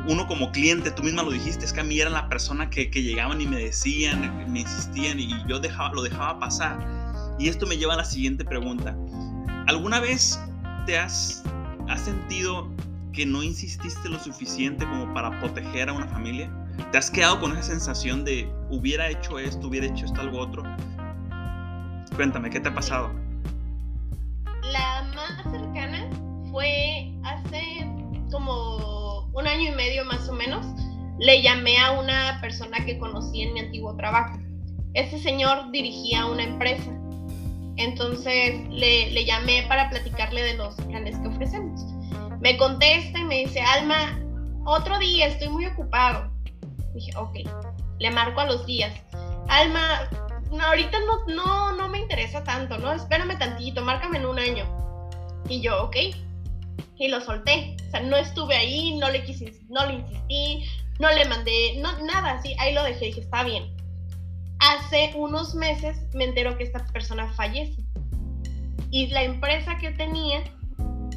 uno 0.08 0.27
como 0.27 0.51
cliente, 0.51 0.92
tú 0.92 1.03
misma 1.03 1.24
lo 1.24 1.32
dijiste, 1.32 1.63
es 1.63 1.72
que 1.72 1.80
a 1.80 1.84
mí 1.84 2.00
era 2.00 2.10
la 2.10 2.27
persona 2.27 2.70
que, 2.70 2.89
que 2.89 3.01
llegaban 3.01 3.39
y 3.39 3.48
me 3.48 3.58
decían, 3.58 4.51
me 4.51 4.62
insistían 4.62 5.20
y 5.20 5.30
yo 5.48 5.60
dejaba, 5.60 5.94
lo 5.94 6.01
dejaba 6.01 6.39
pasar. 6.39 6.77
Y 7.39 7.48
esto 7.48 7.65
me 7.65 7.77
lleva 7.77 7.94
a 7.94 7.98
la 7.98 8.06
siguiente 8.06 8.44
pregunta. 8.44 8.98
¿Alguna 9.68 10.00
vez 10.00 10.39
te 10.86 10.98
has, 10.98 11.44
has 11.88 12.01
sentido 12.01 12.70
que 13.13 13.25
no 13.25 13.44
insististe 13.44 14.10
lo 14.10 14.20
suficiente 14.20 14.86
como 14.86 15.13
para 15.13 15.39
proteger 15.39 15.89
a 15.89 15.94
una 15.94 16.08
familia? 16.08 16.51
¿Te 16.92 16.98
has 16.98 17.10
quedado 17.10 17.39
con 17.39 17.53
esa 17.53 17.63
sensación 17.63 18.24
de 18.24 18.51
hubiera 18.70 19.10
hecho 19.10 19.39
esto, 19.39 19.68
hubiera 19.68 19.88
hecho 19.88 20.06
esto, 20.06 20.22
algo 20.22 20.39
otro? 20.39 20.63
Cuéntame, 22.15 22.50
¿qué 22.50 22.60
te 22.60 22.70
ha 22.70 22.74
pasado? 22.74 23.12
La 24.72 25.03
más 25.15 25.44
cercana 25.51 26.10
fue 26.51 27.13
hace 27.24 27.88
como 28.32 29.30
un 29.34 29.48
año 29.48 29.72
y 29.72 29.75
medio 29.75 30.06
más 30.06 30.27
o 30.30 30.34
menos. 30.34 30.65
Le 31.20 31.42
llamé 31.42 31.77
a 31.80 31.92
una 31.92 32.39
persona 32.42 32.84
que 32.86 32.98
conocí 32.98 33.42
en 33.42 33.53
mi 33.53 33.60
antiguo 33.62 33.96
trabajo. 33.96 34.38
Ese 34.94 35.20
señor 35.20 35.72
dirigía 35.72 36.25
una 36.25 36.44
empresa 36.44 36.92
entonces 37.77 38.68
le, 38.70 39.25
llamé 39.25 39.63
para 39.68 39.89
platicarle 39.89 40.44
de 40.44 40.56
los 40.56 40.75
planes 40.75 41.18
que 41.18 41.27
ofrecemos. 41.27 41.86
Me 42.39 42.58
contesta 42.58 43.20
y 43.20 43.24
me 43.24 43.39
dice, 43.39 43.62
Alma, 43.62 44.20
otro 44.65 45.00
día, 45.00 45.27
estoy 45.27 45.50
muy 45.50 45.65
ocupado. 45.65 46.32
Dije, 46.93 47.12
ok, 47.17 47.38
le 48.00 48.12
marco 48.12 48.41
a 48.41 48.45
los 48.45 48.65
días. 48.65 48.93
Alma, 49.50 50.09
ahorita 50.62 50.97
no, 51.00 51.33
no, 51.33 51.75
no 51.75 51.89
me 51.89 52.00
interesa 52.00 52.43
tanto, 52.43 52.77
¿no? 52.77 52.91
Espérame 52.93 53.38
tantito, 53.38 53.81
márcame 53.81 54.17
en 54.17 54.25
un 54.25 54.39
año. 54.39 54.65
Y 55.50 55.62
yo, 55.62 55.83
ok. 55.83 55.95
Y 56.97 57.07
lo 57.07 57.21
solté. 57.21 57.75
O 57.88 57.91
sea, 57.91 58.01
no 58.01 58.15
estuve 58.15 58.55
ahí, 58.55 58.97
no 58.97 59.09
le 59.09 59.23
quise, 59.23 59.53
no 59.69 59.85
le 59.85 59.95
insistí, 59.95 60.65
no 61.00 61.12
le 61.12 61.25
mandé, 61.25 61.77
no, 61.79 61.91
nada 62.05 62.33
así. 62.33 62.55
Ahí 62.59 62.73
lo 62.73 62.83
dejé, 62.83 63.05
dije, 63.05 63.21
está 63.21 63.43
bien 63.43 63.73
hace 64.63 65.12
unos 65.15 65.55
meses 65.55 65.97
me 66.13 66.25
entero 66.25 66.57
que 66.57 66.63
esta 66.63 66.85
persona 66.88 67.31
fallece. 67.33 67.83
Y 68.91 69.07
la 69.07 69.23
empresa 69.23 69.77
que 69.77 69.91
tenía 69.91 70.43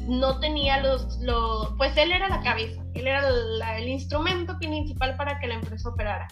no 0.07 0.39
tenía 0.39 0.81
los, 0.81 1.17
los 1.19 1.73
pues 1.77 1.95
él 1.97 2.11
era 2.11 2.29
la 2.29 2.41
cabeza, 2.41 2.81
él 2.93 3.07
era 3.07 3.77
el 3.77 3.87
instrumento 3.87 4.57
principal 4.57 5.15
para 5.17 5.39
que 5.39 5.47
la 5.47 5.55
empresa 5.55 5.89
operara. 5.89 6.27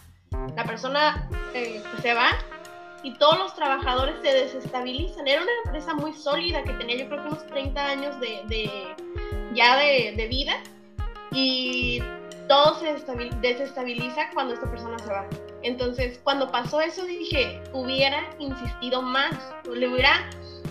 La 0.54 0.64
persona 0.64 1.28
eh, 1.54 1.82
se 2.02 2.14
va 2.14 2.30
y 3.02 3.12
todos 3.14 3.38
los 3.38 3.54
trabajadores 3.54 4.16
se 4.22 4.32
desestabilizan. 4.32 5.28
Era 5.28 5.42
una 5.42 5.52
empresa 5.64 5.94
muy 5.94 6.12
sólida 6.12 6.62
que 6.64 6.72
tenía 6.74 6.96
yo 6.96 7.08
creo 7.08 7.22
que 7.22 7.28
unos 7.28 7.46
30 7.46 7.86
años 7.86 8.20
de, 8.20 8.42
de 8.48 8.96
ya 9.54 9.76
de, 9.76 10.14
de, 10.16 10.26
vida 10.26 10.54
y 11.32 12.02
todo 12.48 12.78
se 12.78 12.96
desestabiliza 13.40 14.30
cuando 14.34 14.54
esta 14.54 14.70
persona 14.70 14.98
se 14.98 15.10
va. 15.10 15.26
Entonces, 15.62 16.20
cuando 16.22 16.50
pasó 16.50 16.80
eso, 16.80 17.04
dije, 17.04 17.62
hubiera 17.72 18.28
insistido 18.38 19.02
más, 19.02 19.34
le 19.72 19.88
hubiera, 19.88 20.28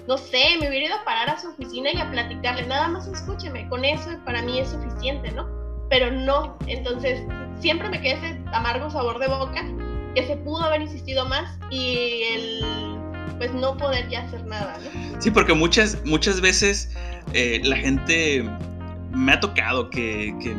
no 0.07 0.17
sé, 0.17 0.57
me 0.59 0.69
hubiera 0.69 0.85
ido 0.87 0.95
a 0.95 1.03
parar 1.03 1.29
a 1.29 1.39
su 1.39 1.49
oficina 1.49 1.89
y 1.93 1.97
a 1.97 2.09
platicarle, 2.11 2.65
nada 2.67 2.87
más 2.87 3.07
escúcheme, 3.07 3.67
con 3.69 3.83
eso 3.83 4.09
para 4.23 4.41
mí 4.41 4.59
es 4.59 4.69
suficiente, 4.69 5.31
¿no? 5.31 5.47
Pero 5.89 6.11
no, 6.11 6.57
entonces 6.67 7.21
siempre 7.59 7.89
me 7.89 8.01
quedé 8.01 8.13
ese 8.13 8.41
amargo 8.53 8.89
sabor 8.89 9.19
de 9.19 9.27
boca, 9.27 9.65
que 10.15 10.25
se 10.25 10.37
pudo 10.37 10.63
haber 10.63 10.81
insistido 10.81 11.25
más 11.27 11.57
y 11.69 12.23
el, 12.31 12.97
pues 13.37 13.53
no 13.53 13.75
poder 13.77 14.07
ya 14.09 14.21
hacer 14.21 14.45
nada, 14.45 14.77
¿no? 14.77 15.21
Sí, 15.21 15.31
porque 15.31 15.53
muchas, 15.53 16.03
muchas 16.05 16.41
veces 16.41 16.95
eh, 17.33 17.61
la 17.63 17.77
gente 17.77 18.47
me 19.11 19.33
ha 19.33 19.39
tocado 19.39 19.89
que, 19.89 20.35
que 20.41 20.55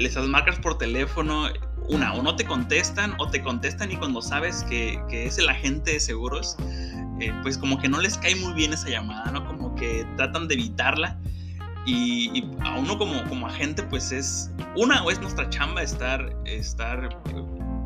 les 0.00 0.16
marcas 0.16 0.58
por 0.58 0.78
teléfono 0.78 1.48
una, 1.90 2.14
o 2.14 2.22
no 2.22 2.36
te 2.36 2.44
contestan, 2.44 3.14
o 3.18 3.28
te 3.28 3.42
contestan 3.42 3.90
y 3.90 3.96
cuando 3.96 4.22
sabes 4.22 4.64
que, 4.68 5.00
es 5.10 5.38
el 5.38 5.48
agente 5.48 5.92
de 5.92 6.00
seguros, 6.00 6.56
eh, 7.20 7.32
pues 7.42 7.58
como 7.58 7.78
que 7.78 7.88
no 7.88 8.00
les 8.00 8.16
cae 8.18 8.34
muy 8.36 8.52
bien 8.54 8.72
esa 8.72 8.88
llamada, 8.88 9.30
¿no? 9.30 9.46
Como 9.46 9.74
que 9.74 10.06
tratan 10.16 10.48
de 10.48 10.54
evitarla. 10.54 11.18
Y, 11.86 12.44
a 12.60 12.78
uno 12.78 12.98
como, 12.98 13.24
como 13.24 13.46
agente, 13.46 13.82
pues 13.82 14.12
es 14.12 14.50
una 14.76 15.02
o 15.02 15.10
es 15.10 15.20
nuestra 15.20 15.48
chamba 15.48 15.82
estar, 15.82 16.34
estar 16.44 17.08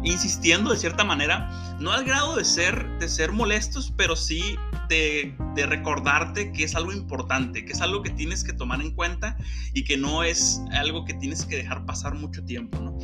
insistiendo 0.03 0.71
de 0.71 0.77
cierta 0.77 1.05
manera, 1.05 1.49
no 1.81 1.93
al 1.93 2.05
grado 2.05 2.37
de 2.37 2.45
ser, 2.45 2.87
de 2.99 3.09
ser 3.09 3.33
molestos, 3.33 3.93
pero 3.97 4.17
sí 4.17 4.57
de, 4.89 5.35
de, 5.55 5.67
recordarte 5.67 6.53
que 6.53 6.65
es 6.65 6.75
algo 6.75 6.93
importante, 6.93 7.65
que 7.65 7.73
es 7.73 7.81
algo 7.81 8.03
que 8.03 8.11
tienes 8.11 8.45
que 8.45 8.53
tomar 8.53 8.81
en 8.81 8.91
cuenta 8.91 9.37
y 9.73 9.85
que 9.85 9.97
no 9.97 10.23
es 10.23 10.61
algo 10.73 11.05
que 11.05 11.15
tienes 11.15 11.47
que 11.47 11.57
dejar 11.57 11.87
pasar 11.87 12.15
mucho 12.15 12.45
tiempo, 12.45 12.79
¿no? 12.81 12.99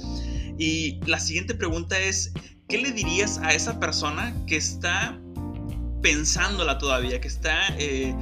Y 0.58 1.00
la 1.06 1.18
siguiente 1.18 1.54
pregunta 1.54 1.98
es, 1.98 2.34
¿qué 2.68 2.78
le 2.78 2.92
dirías 2.92 3.38
a 3.38 3.54
esa 3.54 3.80
persona 3.80 4.34
que 4.46 4.56
está 4.56 5.18
pensándola 6.02 6.78
todavía, 6.78 7.20
que 7.20 7.28
está, 7.28 7.68
eh, 7.78 8.14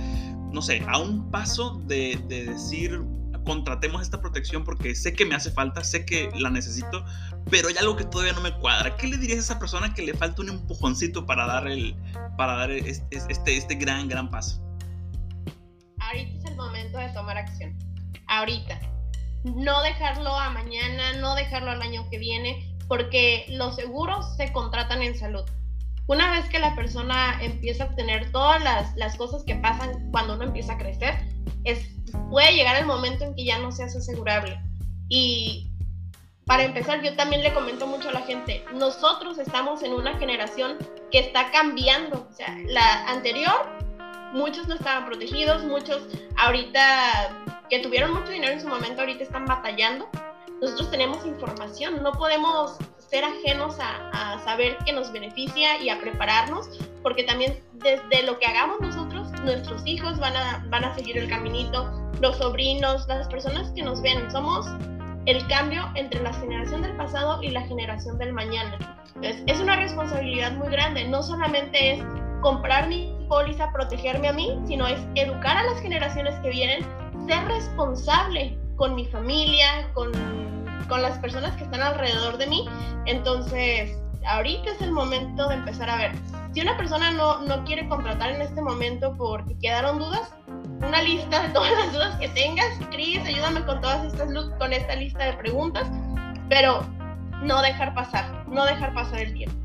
no 0.53 0.63
sé, 0.63 0.83
a 0.89 0.99
un 0.99 1.31
paso 1.31 1.81
de, 1.87 2.21
de 2.29 2.47
decir, 2.47 3.01
contratemos 3.45 4.03
esta 4.03 4.21
protección 4.21 4.63
porque 4.63 4.95
sé 4.95 5.15
que 5.15 5.25
me 5.25 5.35
hace 5.35 5.51
falta, 5.51 5.83
sé 5.83 6.05
que 6.05 6.31
la 6.39 6.51
necesito, 6.51 7.05
pero 7.51 7.69
hay 7.69 7.77
algo 7.79 7.97
que 7.97 8.05
todavía 8.05 8.35
no 8.35 8.43
me 8.43 8.53
cuadra. 8.53 8.97
¿Qué 8.97 9.07
le 9.07 9.17
dirías 9.17 9.39
a 9.39 9.41
esa 9.41 9.59
persona 9.59 9.95
que 9.95 10.03
le 10.03 10.13
falta 10.15 10.43
un 10.43 10.51
empujoncito 10.51 11.25
para 11.25 11.47
dar, 11.47 11.67
el, 11.67 11.97
para 12.37 12.57
dar 12.57 12.71
este, 12.71 13.07
este, 13.29 13.57
este 13.57 13.75
gran, 13.75 14.07
gran 14.07 14.31
paso? 14.31 14.63
Ahorita 15.99 16.39
es 16.39 16.45
el 16.45 16.57
momento 16.57 16.99
de 16.99 17.09
tomar 17.09 17.39
acción. 17.39 17.77
Ahorita 18.27 18.79
no 19.45 19.83
dejarlo 19.83 20.35
a 20.35 20.51
mañana, 20.51 21.15
no 21.15 21.35
dejarlo 21.35 21.71
al 21.71 21.81
año 21.81 22.09
que 22.11 22.19
viene, 22.19 22.77
porque 22.87 23.47
los 23.51 23.77
seguros 23.77 24.37
se 24.37 24.53
contratan 24.53 25.03
en 25.03 25.19
salud. 25.19 25.45
Una 26.09 26.31
vez 26.31 26.49
que 26.49 26.59
la 26.59 26.75
persona 26.75 27.39
empieza 27.43 27.85
a 27.85 27.95
tener 27.95 28.33
todas 28.33 28.63
las, 28.97 29.17
cosas 29.17 29.45
que 29.45 29.57
pasan 29.57 30.11
cuando 30.11 30.35
uno 30.35 30.45
empieza 30.45 30.73
a 30.73 30.79
crecer, 30.79 31.15
es, 31.65 31.87
puede 32.31 32.55
llegar 32.55 32.77
el 32.77 32.87
momento 32.87 33.25
en 33.25 33.35
que 33.35 33.45
ya 33.45 33.59
no 33.59 33.71
seas 33.71 33.95
asegurable. 33.95 34.59
Y 35.11 35.71
para 36.47 36.65
empezar, 36.65 37.03
yo 37.03 37.15
también 37.15 37.43
le 37.43 37.53
comento 37.53 37.87
mucho 37.87 38.09
a 38.09 38.13
la 38.13 38.23
gente, 38.23 38.65
nosotros 38.73 39.39
estamos 39.39 39.83
en 39.83 39.93
una 39.93 40.17
generación 40.17 40.79
que 41.11 41.19
está 41.19 41.51
cambiando. 41.51 42.27
O 42.31 42.33
sea, 42.33 42.57
la 42.67 43.07
anterior, 43.09 43.69
muchos 44.33 44.67
no 44.67 44.77
estaban 44.77 45.05
protegidos, 45.05 45.63
muchos 45.65 46.09
ahorita 46.39 47.37
que 47.69 47.81
tuvieron 47.81 48.15
mucho 48.15 48.33
dinero 48.33 48.55
en 48.55 48.63
su 48.63 48.69
momento 48.69 49.03
ahorita 49.03 49.25
están 49.25 49.45
batallando. 49.45 50.09
Nosotros 50.63 50.91
tenemos 50.91 51.27
información, 51.27 52.03
no 52.03 52.13
podemos 52.13 52.79
ser 53.11 53.25
ajenos 53.25 53.77
a, 53.81 54.39
saber 54.45 54.77
que 54.85 54.93
nos 54.93 55.13
beneficia 55.13 55.81
y 55.83 55.89
a 55.89 55.99
prepararnos, 56.01 56.69
porque 57.03 57.25
también 57.25 57.63
desde 57.75 58.23
lo 58.25 58.39
que 58.39 58.47
hagamos 58.47 58.81
nosotros, 58.81 59.31
nuestros 59.45 59.83
hijos 59.87 60.19
van 60.19 60.35
a, 60.37 60.95
seguir 60.95 61.19
el 61.19 61.29
caminito, 61.29 61.91
los 62.21 62.37
sobrinos, 62.39 63.07
las 63.09 63.29
personas 63.29 63.71
que 63.73 63.83
nos 63.83 64.01
ven, 64.01 64.31
somos 64.31 64.67
el 65.27 65.47
cambio 65.49 65.85
entre 65.95 66.23
la 66.23 66.33
generación 66.35 66.83
del 66.83 66.97
pasado 66.97 67.43
y 67.43 67.51
la 67.51 67.63
generación 67.63 68.19
del 68.19 68.33
mañana. 68.33 68.79
Entonces, 69.17 69.43
es 69.47 69.61
una 69.61 69.77
responsabilidad 69.77 70.53
muy 70.53 70.69
grande, 70.69 71.05
no 71.05 71.23
solamente 71.23 71.93
es 71.93 72.03
comprar 72.41 72.89
mi 72.89 73.15
póliza, 73.29 73.71
protegerme 73.73 74.29
a 74.29 74.33
mí, 74.33 74.59
sino 74.67 74.87
es 74.87 75.01
educar 75.15 75.57
a 75.57 75.65
las 75.65 75.81
generaciones 75.81 76.35
que 76.41 76.51
vienen, 76.51 76.87
ser 77.27 77.45
responsable 77.47 78.57
con 78.77 78.95
mi 78.95 79.05
familia, 79.07 79.91
con, 79.93 80.13
con 80.89 81.03
las 81.03 81.19
personas 81.19 81.57
que 81.57 81.65
están 81.65 81.83
alrededor 81.83 82.39
de 82.39 82.47
mí. 82.47 82.69
Entonces, 83.07 83.97
ahorita 84.27 84.73
es 84.73 84.81
el 84.81 84.93
momento 84.93 85.49
de 85.49 85.57
empezar 85.57 85.91
a 85.91 85.97
ver. 85.97 86.13
Si 86.53 86.61
una 86.61 86.77
persona 86.77 87.11
no, 87.13 87.41
no 87.43 87.65
quiere 87.65 87.89
contratar 87.89 88.31
en 88.31 88.43
este 88.43 88.61
momento 88.63 89.15
porque 89.17 89.57
quedaron 89.59 89.99
dudas, 89.99 90.35
una 90.87 91.03
lista 91.03 91.43
de 91.43 91.49
todas 91.51 91.73
las 91.73 91.93
dudas 91.93 92.17
que 92.17 92.29
tengas. 92.29 92.67
Cris, 92.91 93.21
ayúdame 93.25 93.65
con 93.65 93.81
todas 93.81 94.05
estas 94.05 94.33
con 94.59 94.73
esta 94.73 94.95
lista 94.97 95.25
de 95.25 95.33
preguntas, 95.35 95.89
pero 96.49 96.85
no 97.43 97.63
dejar 97.63 97.95
pasar, 97.95 98.45
no 98.49 98.65
dejar 98.65 98.95
pasar 98.95 99.21
el 99.21 99.35
tiempo, 99.35 99.57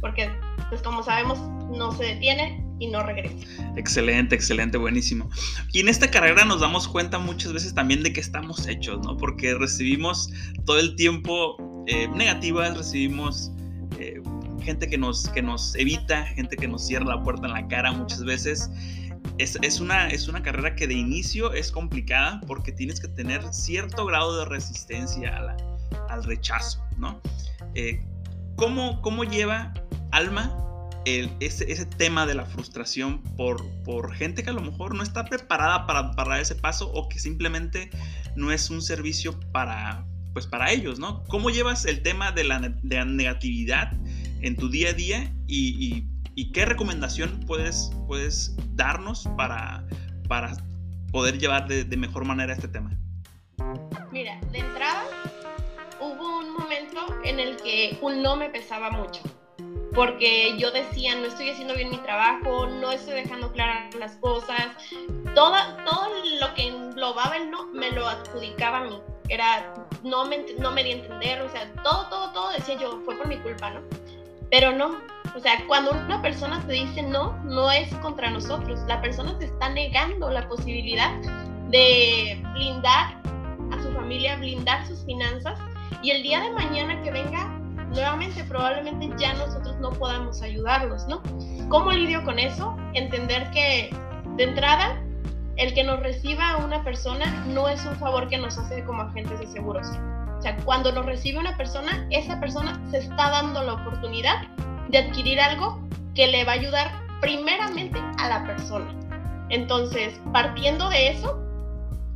porque 0.00 0.30
pues 0.68 0.82
como 0.82 1.02
sabemos 1.02 1.38
no 1.70 1.92
se 1.92 2.04
detiene 2.04 2.65
y 2.78 2.88
no 2.88 3.02
regresa. 3.02 3.36
Excelente, 3.76 4.34
excelente, 4.34 4.78
buenísimo. 4.78 5.28
Y 5.72 5.80
en 5.80 5.88
esta 5.88 6.10
carrera 6.10 6.44
nos 6.44 6.60
damos 6.60 6.88
cuenta 6.88 7.18
muchas 7.18 7.52
veces 7.52 7.74
también 7.74 8.02
de 8.02 8.12
que 8.12 8.20
estamos 8.20 8.66
hechos, 8.66 9.00
¿no? 9.04 9.16
Porque 9.16 9.54
recibimos 9.54 10.30
todo 10.64 10.78
el 10.78 10.96
tiempo 10.96 11.56
eh, 11.86 12.08
negativas, 12.08 12.76
recibimos 12.76 13.52
eh, 13.98 14.20
gente 14.62 14.88
que 14.88 14.98
nos, 14.98 15.28
que 15.30 15.42
nos 15.42 15.74
evita, 15.76 16.24
gente 16.26 16.56
que 16.56 16.68
nos 16.68 16.86
cierra 16.86 17.06
la 17.06 17.22
puerta 17.22 17.46
en 17.46 17.52
la 17.52 17.66
cara 17.68 17.92
muchas 17.92 18.24
veces. 18.24 18.70
Es, 19.38 19.58
es, 19.62 19.80
una, 19.80 20.08
es 20.08 20.28
una 20.28 20.42
carrera 20.42 20.74
que 20.74 20.86
de 20.86 20.94
inicio 20.94 21.52
es 21.52 21.70
complicada 21.70 22.40
porque 22.46 22.72
tienes 22.72 23.00
que 23.00 23.08
tener 23.08 23.42
cierto 23.52 24.06
grado 24.06 24.38
de 24.38 24.44
resistencia 24.46 25.36
a 25.36 25.40
la, 25.42 25.56
al 26.08 26.24
rechazo, 26.24 26.82
¿no? 26.96 27.20
Eh, 27.74 28.00
¿cómo, 28.56 29.00
¿Cómo 29.02 29.24
lleva 29.24 29.74
Alma 30.12 30.56
ese, 31.06 31.86
tema 31.86 32.26
de 32.26 32.34
la 32.34 32.44
frustración 32.46 33.22
por, 33.36 33.64
por, 33.84 34.12
gente 34.12 34.42
que 34.42 34.50
a 34.50 34.52
lo 34.52 34.60
mejor 34.60 34.94
no 34.94 35.04
está 35.04 35.24
preparada 35.24 35.86
para, 35.86 36.10
para, 36.12 36.30
dar 36.30 36.40
ese 36.40 36.56
paso 36.56 36.90
o 36.92 37.08
que 37.08 37.20
simplemente 37.20 37.90
no 38.34 38.50
es 38.50 38.70
un 38.70 38.82
servicio 38.82 39.38
para, 39.52 40.04
pues 40.32 40.48
para 40.48 40.72
ellos, 40.72 40.98
¿no? 40.98 41.22
¿Cómo 41.28 41.50
llevas 41.50 41.86
el 41.86 42.02
tema 42.02 42.32
de 42.32 42.42
la, 42.42 42.58
negatividad 42.58 43.92
en 44.42 44.56
tu 44.56 44.68
día 44.68 44.90
a 44.90 44.92
día 44.94 45.32
y, 45.46 46.04
y, 46.34 46.52
qué 46.52 46.66
recomendación 46.66 47.40
puedes, 47.46 47.92
puedes 48.08 48.56
darnos 48.74 49.28
para, 49.36 49.86
para 50.28 50.56
poder 51.12 51.38
llevar 51.38 51.68
de, 51.68 51.84
de 51.84 51.96
mejor 51.96 52.24
manera 52.24 52.52
este 52.52 52.66
tema? 52.66 52.98
Mira, 54.10 54.40
de 54.50 54.58
entrada 54.58 55.04
hubo 56.00 56.40
un 56.40 56.52
momento 56.52 57.06
en 57.24 57.38
el 57.38 57.56
que 57.58 57.96
un 58.02 58.22
no 58.22 58.36
me 58.36 58.50
pesaba 58.50 58.90
mucho 58.90 59.22
porque 59.96 60.54
yo 60.58 60.70
decía, 60.70 61.16
no 61.16 61.24
estoy 61.24 61.48
haciendo 61.48 61.74
bien 61.74 61.88
mi 61.88 61.96
trabajo, 61.96 62.66
no 62.66 62.92
estoy 62.92 63.14
dejando 63.14 63.50
claras 63.52 63.94
las 63.94 64.16
cosas. 64.16 64.68
Todo, 65.34 65.54
todo 65.86 66.08
lo 66.38 66.54
que 66.54 66.68
englobaba 66.68 67.34
el 67.38 67.50
no 67.50 67.66
me 67.72 67.90
lo 67.90 68.06
adjudicaba 68.06 68.78
a 68.78 68.84
mí. 68.84 69.00
Era, 69.30 69.74
no 70.04 70.26
me, 70.26 70.44
no 70.58 70.70
me 70.70 70.84
di 70.84 70.92
a 70.92 70.96
entender, 70.96 71.40
o 71.40 71.50
sea, 71.50 71.72
todo, 71.82 72.06
todo, 72.10 72.30
todo 72.32 72.50
decía 72.50 72.76
yo, 72.78 73.00
fue 73.06 73.16
por 73.16 73.26
mi 73.26 73.38
culpa, 73.38 73.70
¿no? 73.70 73.80
Pero 74.50 74.70
no, 74.70 75.00
o 75.34 75.40
sea, 75.40 75.64
cuando 75.66 75.92
una 75.92 76.20
persona 76.20 76.62
te 76.66 76.74
dice 76.74 77.02
no, 77.02 77.32
no 77.44 77.72
es 77.72 77.92
contra 77.96 78.30
nosotros. 78.30 78.78
La 78.86 79.00
persona 79.00 79.36
te 79.38 79.46
está 79.46 79.70
negando 79.70 80.30
la 80.30 80.46
posibilidad 80.46 81.10
de 81.70 82.44
blindar 82.52 83.20
a 83.72 83.82
su 83.82 83.90
familia, 83.92 84.36
blindar 84.36 84.86
sus 84.86 85.04
finanzas 85.06 85.58
y 86.02 86.10
el 86.10 86.22
día 86.22 86.40
de 86.40 86.50
mañana 86.52 87.02
que 87.02 87.10
venga 87.10 87.50
nuevamente 87.96 88.44
probablemente 88.44 89.10
ya 89.18 89.32
nosotros 89.34 89.76
no 89.80 89.90
podamos 89.90 90.42
ayudarlos, 90.42 91.06
¿no? 91.08 91.22
¿Cómo 91.68 91.90
lidio 91.90 92.22
con 92.24 92.38
eso? 92.38 92.76
Entender 92.92 93.50
que 93.50 93.90
de 94.36 94.44
entrada 94.44 95.02
el 95.56 95.72
que 95.72 95.82
nos 95.82 96.00
reciba 96.00 96.58
una 96.58 96.84
persona 96.84 97.24
no 97.46 97.68
es 97.68 97.84
un 97.86 97.96
favor 97.96 98.28
que 98.28 98.36
nos 98.36 98.58
hace 98.58 98.84
como 98.84 99.02
agentes 99.02 99.40
de 99.40 99.46
seguros. 99.46 99.86
O 100.38 100.42
sea, 100.42 100.54
cuando 100.64 100.92
nos 100.92 101.06
recibe 101.06 101.38
una 101.38 101.56
persona, 101.56 102.06
esa 102.10 102.38
persona 102.38 102.78
se 102.90 102.98
está 102.98 103.30
dando 103.30 103.62
la 103.62 103.72
oportunidad 103.72 104.46
de 104.90 104.98
adquirir 104.98 105.40
algo 105.40 105.80
que 106.14 106.26
le 106.26 106.44
va 106.44 106.52
a 106.52 106.56
ayudar 106.56 106.90
primeramente 107.22 107.98
a 108.18 108.28
la 108.28 108.44
persona. 108.44 108.94
Entonces, 109.48 110.20
partiendo 110.34 110.90
de 110.90 111.08
eso, 111.08 111.42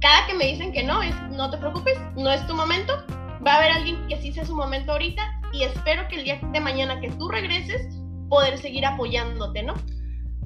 cada 0.01 0.27
que 0.27 0.35
me 0.35 0.45
dicen 0.45 0.73
que 0.73 0.83
no, 0.83 1.03
es 1.03 1.15
no 1.31 1.51
te 1.51 1.57
preocupes, 1.57 1.99
no 2.17 2.31
es 2.31 2.47
tu 2.47 2.55
momento, 2.55 3.03
va 3.47 3.55
a 3.55 3.57
haber 3.57 3.73
alguien 3.73 4.07
que 4.09 4.21
sí 4.21 4.33
sea 4.33 4.45
su 4.45 4.55
momento 4.55 4.93
ahorita 4.93 5.40
y 5.53 5.65
espero 5.65 6.07
que 6.09 6.17
el 6.17 6.25
día 6.25 6.41
de 6.53 6.61
mañana 6.61 7.01
que 7.01 7.11
tú 7.11 7.29
regreses, 7.29 7.89
poder 8.29 8.59
seguir 8.59 8.87
apoyándote, 8.87 9.63
¿no? 9.63 9.75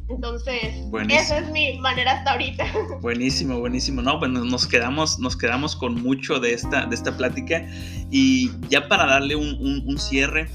Entonces, 0.08 0.74
esa 1.08 1.38
es 1.38 1.50
mi 1.50 1.78
manera 1.78 2.12
hasta 2.12 2.32
ahorita. 2.32 2.66
Buenísimo, 3.00 3.58
buenísimo. 3.58 4.02
No, 4.02 4.18
bueno, 4.18 4.44
nos 4.44 4.66
quedamos, 4.66 5.18
nos 5.18 5.34
quedamos 5.34 5.74
con 5.76 6.02
mucho 6.02 6.40
de 6.40 6.52
esta, 6.52 6.84
de 6.86 6.94
esta 6.94 7.16
plática 7.16 7.66
y 8.10 8.50
ya 8.68 8.86
para 8.86 9.06
darle 9.06 9.34
un, 9.34 9.82
un, 9.86 9.98
cierre, 9.98 10.48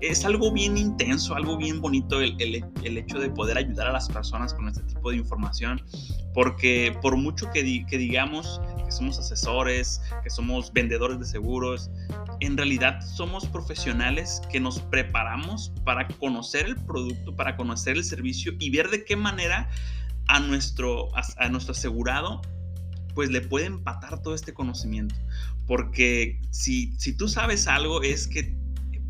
es 0.00 0.24
algo 0.24 0.52
bien 0.52 0.76
intenso, 0.76 1.34
algo 1.34 1.56
bien 1.56 1.80
bonito 1.80 2.20
el, 2.20 2.36
el, 2.40 2.64
el, 2.82 2.98
hecho 2.98 3.18
de 3.18 3.30
poder 3.30 3.56
ayudar 3.56 3.88
a 3.88 3.92
las 3.92 4.08
personas 4.08 4.52
con 4.52 4.68
este 4.68 4.82
tipo 4.82 5.10
de 5.10 5.16
información, 5.16 5.80
porque 6.32 6.96
por 7.00 7.16
mucho 7.16 7.50
que, 7.50 7.62
digamos 7.62 8.60
que 8.84 8.90
somos 8.90 9.18
asesores, 9.18 10.02
que 10.22 10.30
somos 10.30 10.72
vendedores 10.72 11.18
de 11.20 11.26
seguros, 11.26 11.90
en 12.40 12.56
realidad 12.56 13.00
somos 13.00 13.46
profesionales 13.46 14.42
que 14.50 14.60
nos 14.60 14.80
preparamos 14.80 15.72
para 15.84 16.08
conocer 16.08 16.66
el 16.66 16.76
producto, 16.76 17.34
para 17.34 17.56
conocer 17.56 17.96
el 17.96 18.04
servicio 18.04 18.52
y 18.58 18.70
ver 18.70 18.90
de 18.90 19.04
qué 19.04 19.16
manera 19.16 19.70
a 20.26 20.40
nuestro, 20.40 21.08
a, 21.14 21.48
nuestro 21.48 21.72
asegurado 21.72 22.42
pues 23.14 23.30
le 23.30 23.42
puede 23.42 23.66
empatar 23.66 24.20
todo 24.22 24.34
este 24.34 24.52
conocimiento. 24.52 25.14
Porque 25.68 26.40
si, 26.50 26.92
si 26.98 27.16
tú 27.16 27.28
sabes 27.28 27.68
algo 27.68 28.02
es 28.02 28.26
que 28.26 28.63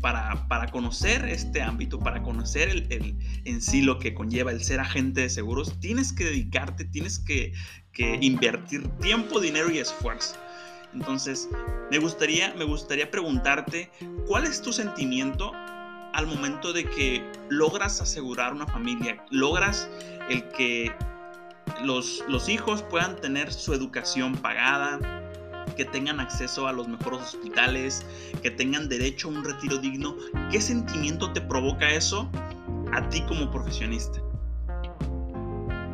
para, 0.05 0.47
para, 0.47 0.67
conocer 0.67 1.25
este 1.25 1.63
ámbito, 1.63 1.97
para 1.97 2.21
conocer 2.21 2.69
el, 2.69 2.85
el, 2.91 3.17
en 3.43 3.59
sí 3.59 3.81
lo 3.81 3.97
que 3.97 4.13
conlleva 4.13 4.51
el 4.51 4.63
ser 4.63 4.79
agente 4.79 5.21
de 5.21 5.31
seguros, 5.31 5.79
tienes 5.79 6.13
que 6.13 6.25
dedicarte, 6.25 6.85
tienes 6.85 7.17
que, 7.17 7.53
que 7.91 8.19
invertir 8.21 8.87
tiempo, 8.99 9.39
dinero 9.39 9.71
y 9.71 9.79
esfuerzo. 9.79 10.35
Entonces, 10.93 11.49
me 11.89 11.97
gustaría, 11.97 12.53
me 12.53 12.65
gustaría 12.65 13.09
preguntarte, 13.09 13.89
¿cuál 14.27 14.45
es 14.45 14.61
tu 14.61 14.71
sentimiento 14.71 15.51
al 16.13 16.27
momento 16.27 16.71
de 16.71 16.85
que 16.85 17.27
logras 17.49 17.99
asegurar 17.99 18.53
una 18.53 18.67
familia, 18.67 19.25
logras 19.31 19.89
el 20.29 20.47
que 20.49 20.93
los, 21.83 22.23
los 22.27 22.47
hijos 22.47 22.83
puedan 22.83 23.15
tener 23.15 23.51
su 23.51 23.73
educación 23.73 24.35
pagada, 24.35 25.24
que 25.75 25.85
tengan 25.85 26.19
acceso 26.19 26.67
a 26.67 26.73
los 26.73 26.87
mejores 26.87 27.21
hospitales, 27.21 28.05
que 28.41 28.51
tengan 28.51 28.89
derecho 28.89 29.27
a 29.27 29.31
un 29.31 29.43
retiro 29.43 29.77
digno. 29.77 30.15
¿Qué 30.51 30.61
sentimiento 30.61 31.31
te 31.33 31.41
provoca 31.41 31.89
eso 31.89 32.29
a 32.91 33.07
ti 33.09 33.21
como 33.23 33.51
profesionista? 33.51 34.19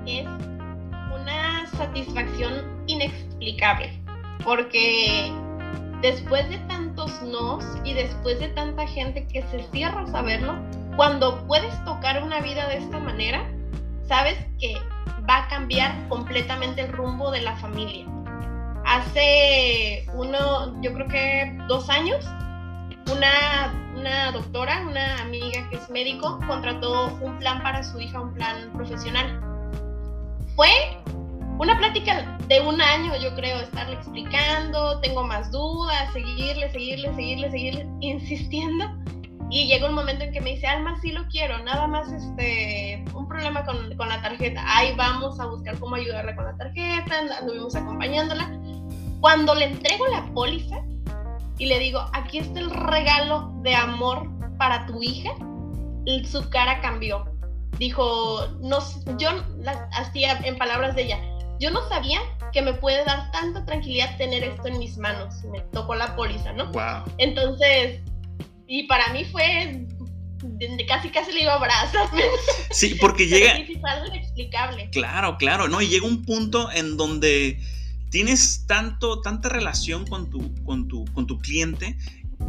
Es 0.05 0.25
una 1.13 1.67
satisfacción 1.77 2.83
inexplicable 2.87 4.01
porque 4.43 5.31
después 6.01 6.47
de 6.49 6.57
tantos 6.59 7.21
nos 7.21 7.63
y 7.83 7.93
después 7.93 8.39
de 8.39 8.49
tanta 8.49 8.87
gente 8.87 9.27
que 9.27 9.41
se 9.43 9.63
cierra 9.71 10.01
a 10.01 10.07
saberlo, 10.07 10.55
cuando 10.95 11.45
puedes 11.47 11.73
tocar 11.85 12.23
una 12.23 12.41
vida 12.41 12.67
de 12.67 12.77
esta 12.77 12.99
manera, 12.99 13.49
sabes 14.07 14.37
que 14.59 14.75
va 15.29 15.45
a 15.45 15.47
cambiar 15.47 16.07
completamente 16.09 16.81
el 16.81 16.91
rumbo 16.91 17.31
de 17.31 17.41
la 17.41 17.55
familia. 17.57 18.05
Hace 18.85 20.05
uno, 20.13 20.81
yo 20.81 20.93
creo 20.93 21.07
que 21.07 21.57
dos 21.67 21.89
años, 21.89 22.25
una, 23.11 23.73
una 23.95 24.31
doctora, 24.31 24.85
una 24.87 25.21
amiga 25.21 25.69
que 25.69 25.77
es 25.77 25.89
médico, 25.89 26.39
contrató 26.47 27.17
un 27.21 27.37
plan 27.39 27.61
para 27.61 27.83
su 27.83 27.99
hija, 27.99 28.19
un 28.19 28.33
plan 28.33 28.71
profesional. 28.73 29.39
Fue 30.55 30.69
una 31.61 31.77
plática 31.77 32.37
de 32.47 32.59
un 32.59 32.81
año, 32.81 33.15
yo 33.17 33.35
creo, 33.35 33.59
estarle 33.59 33.95
explicando, 33.95 34.99
tengo 35.01 35.23
más 35.23 35.51
dudas, 35.51 36.11
seguirle, 36.11 36.71
seguirle, 36.71 37.13
seguirle, 37.13 37.51
seguirle, 37.51 37.87
insistiendo. 37.99 38.85
Y 39.51 39.67
llega 39.67 39.87
un 39.89 39.95
momento 39.95 40.23
en 40.23 40.31
que 40.31 40.41
me 40.41 40.51
dice, 40.51 40.65
Alma, 40.65 40.97
sí 41.01 41.11
lo 41.11 41.27
quiero, 41.27 41.61
nada 41.63 41.85
más 41.85 42.11
este, 42.11 43.03
un 43.13 43.27
problema 43.27 43.65
con, 43.65 43.95
con, 43.95 44.07
la 44.09 44.21
tarjeta. 44.21 44.63
Ahí 44.65 44.95
vamos 44.95 45.39
a 45.39 45.45
buscar 45.45 45.77
cómo 45.77 45.95
ayudarle 45.95 46.35
con 46.35 46.45
la 46.45 46.55
tarjeta, 46.55 47.19
anduvimos 47.39 47.75
acompañándola. 47.75 48.49
Cuando 49.21 49.53
le 49.55 49.65
entrego 49.65 50.07
la 50.07 50.25
póliza 50.33 50.77
y 51.57 51.67
le 51.67 51.79
digo, 51.79 52.03
aquí 52.13 52.39
está 52.39 52.59
el 52.59 52.71
regalo 52.71 53.53
de 53.61 53.75
amor 53.75 54.27
para 54.57 54.85
tu 54.87 55.01
hija, 55.01 55.29
su 56.29 56.49
cara 56.49 56.81
cambió. 56.81 57.25
Dijo, 57.77 58.47
no, 58.61 58.79
yo, 59.17 59.29
hacía 59.93 60.39
en 60.43 60.57
palabras 60.57 60.95
de 60.95 61.03
ella, 61.03 61.19
yo 61.59 61.69
no 61.69 61.87
sabía 61.87 62.19
que 62.51 62.63
me 62.63 62.73
puede 62.73 63.05
dar 63.05 63.31
tanta 63.31 63.63
tranquilidad 63.65 64.17
tener 64.17 64.43
esto 64.43 64.67
en 64.67 64.79
mis 64.79 64.97
manos. 64.97 65.43
Me 65.51 65.61
tocó 65.71 65.93
la 65.95 66.15
póliza, 66.15 66.51
¿no? 66.53 66.71
Wow. 66.71 67.03
Entonces, 67.19 68.01
y 68.67 68.83
para 68.87 69.13
mí 69.13 69.23
fue 69.25 69.85
casi 70.87 71.09
casi 71.09 71.31
le 71.31 71.41
digo 71.41 71.51
abrázame. 71.51 72.23
Sí, 72.71 72.95
porque 72.95 73.27
llega. 73.27 73.51
Es 73.53 73.83
algo 73.83 74.07
inexplicable. 74.07 74.89
Claro, 74.89 75.37
claro, 75.37 75.67
¿no? 75.67 75.81
Y 75.81 75.87
llega 75.89 76.07
un 76.07 76.23
punto 76.25 76.71
en 76.71 76.97
donde 76.97 77.59
tienes 78.11 78.65
tanto, 78.67 79.21
tanta 79.21 79.49
relación 79.49 80.05
con 80.05 80.29
tu, 80.29 80.53
con 80.63 80.87
tu, 80.87 81.05
con 81.13 81.25
tu 81.25 81.39
cliente 81.39 81.97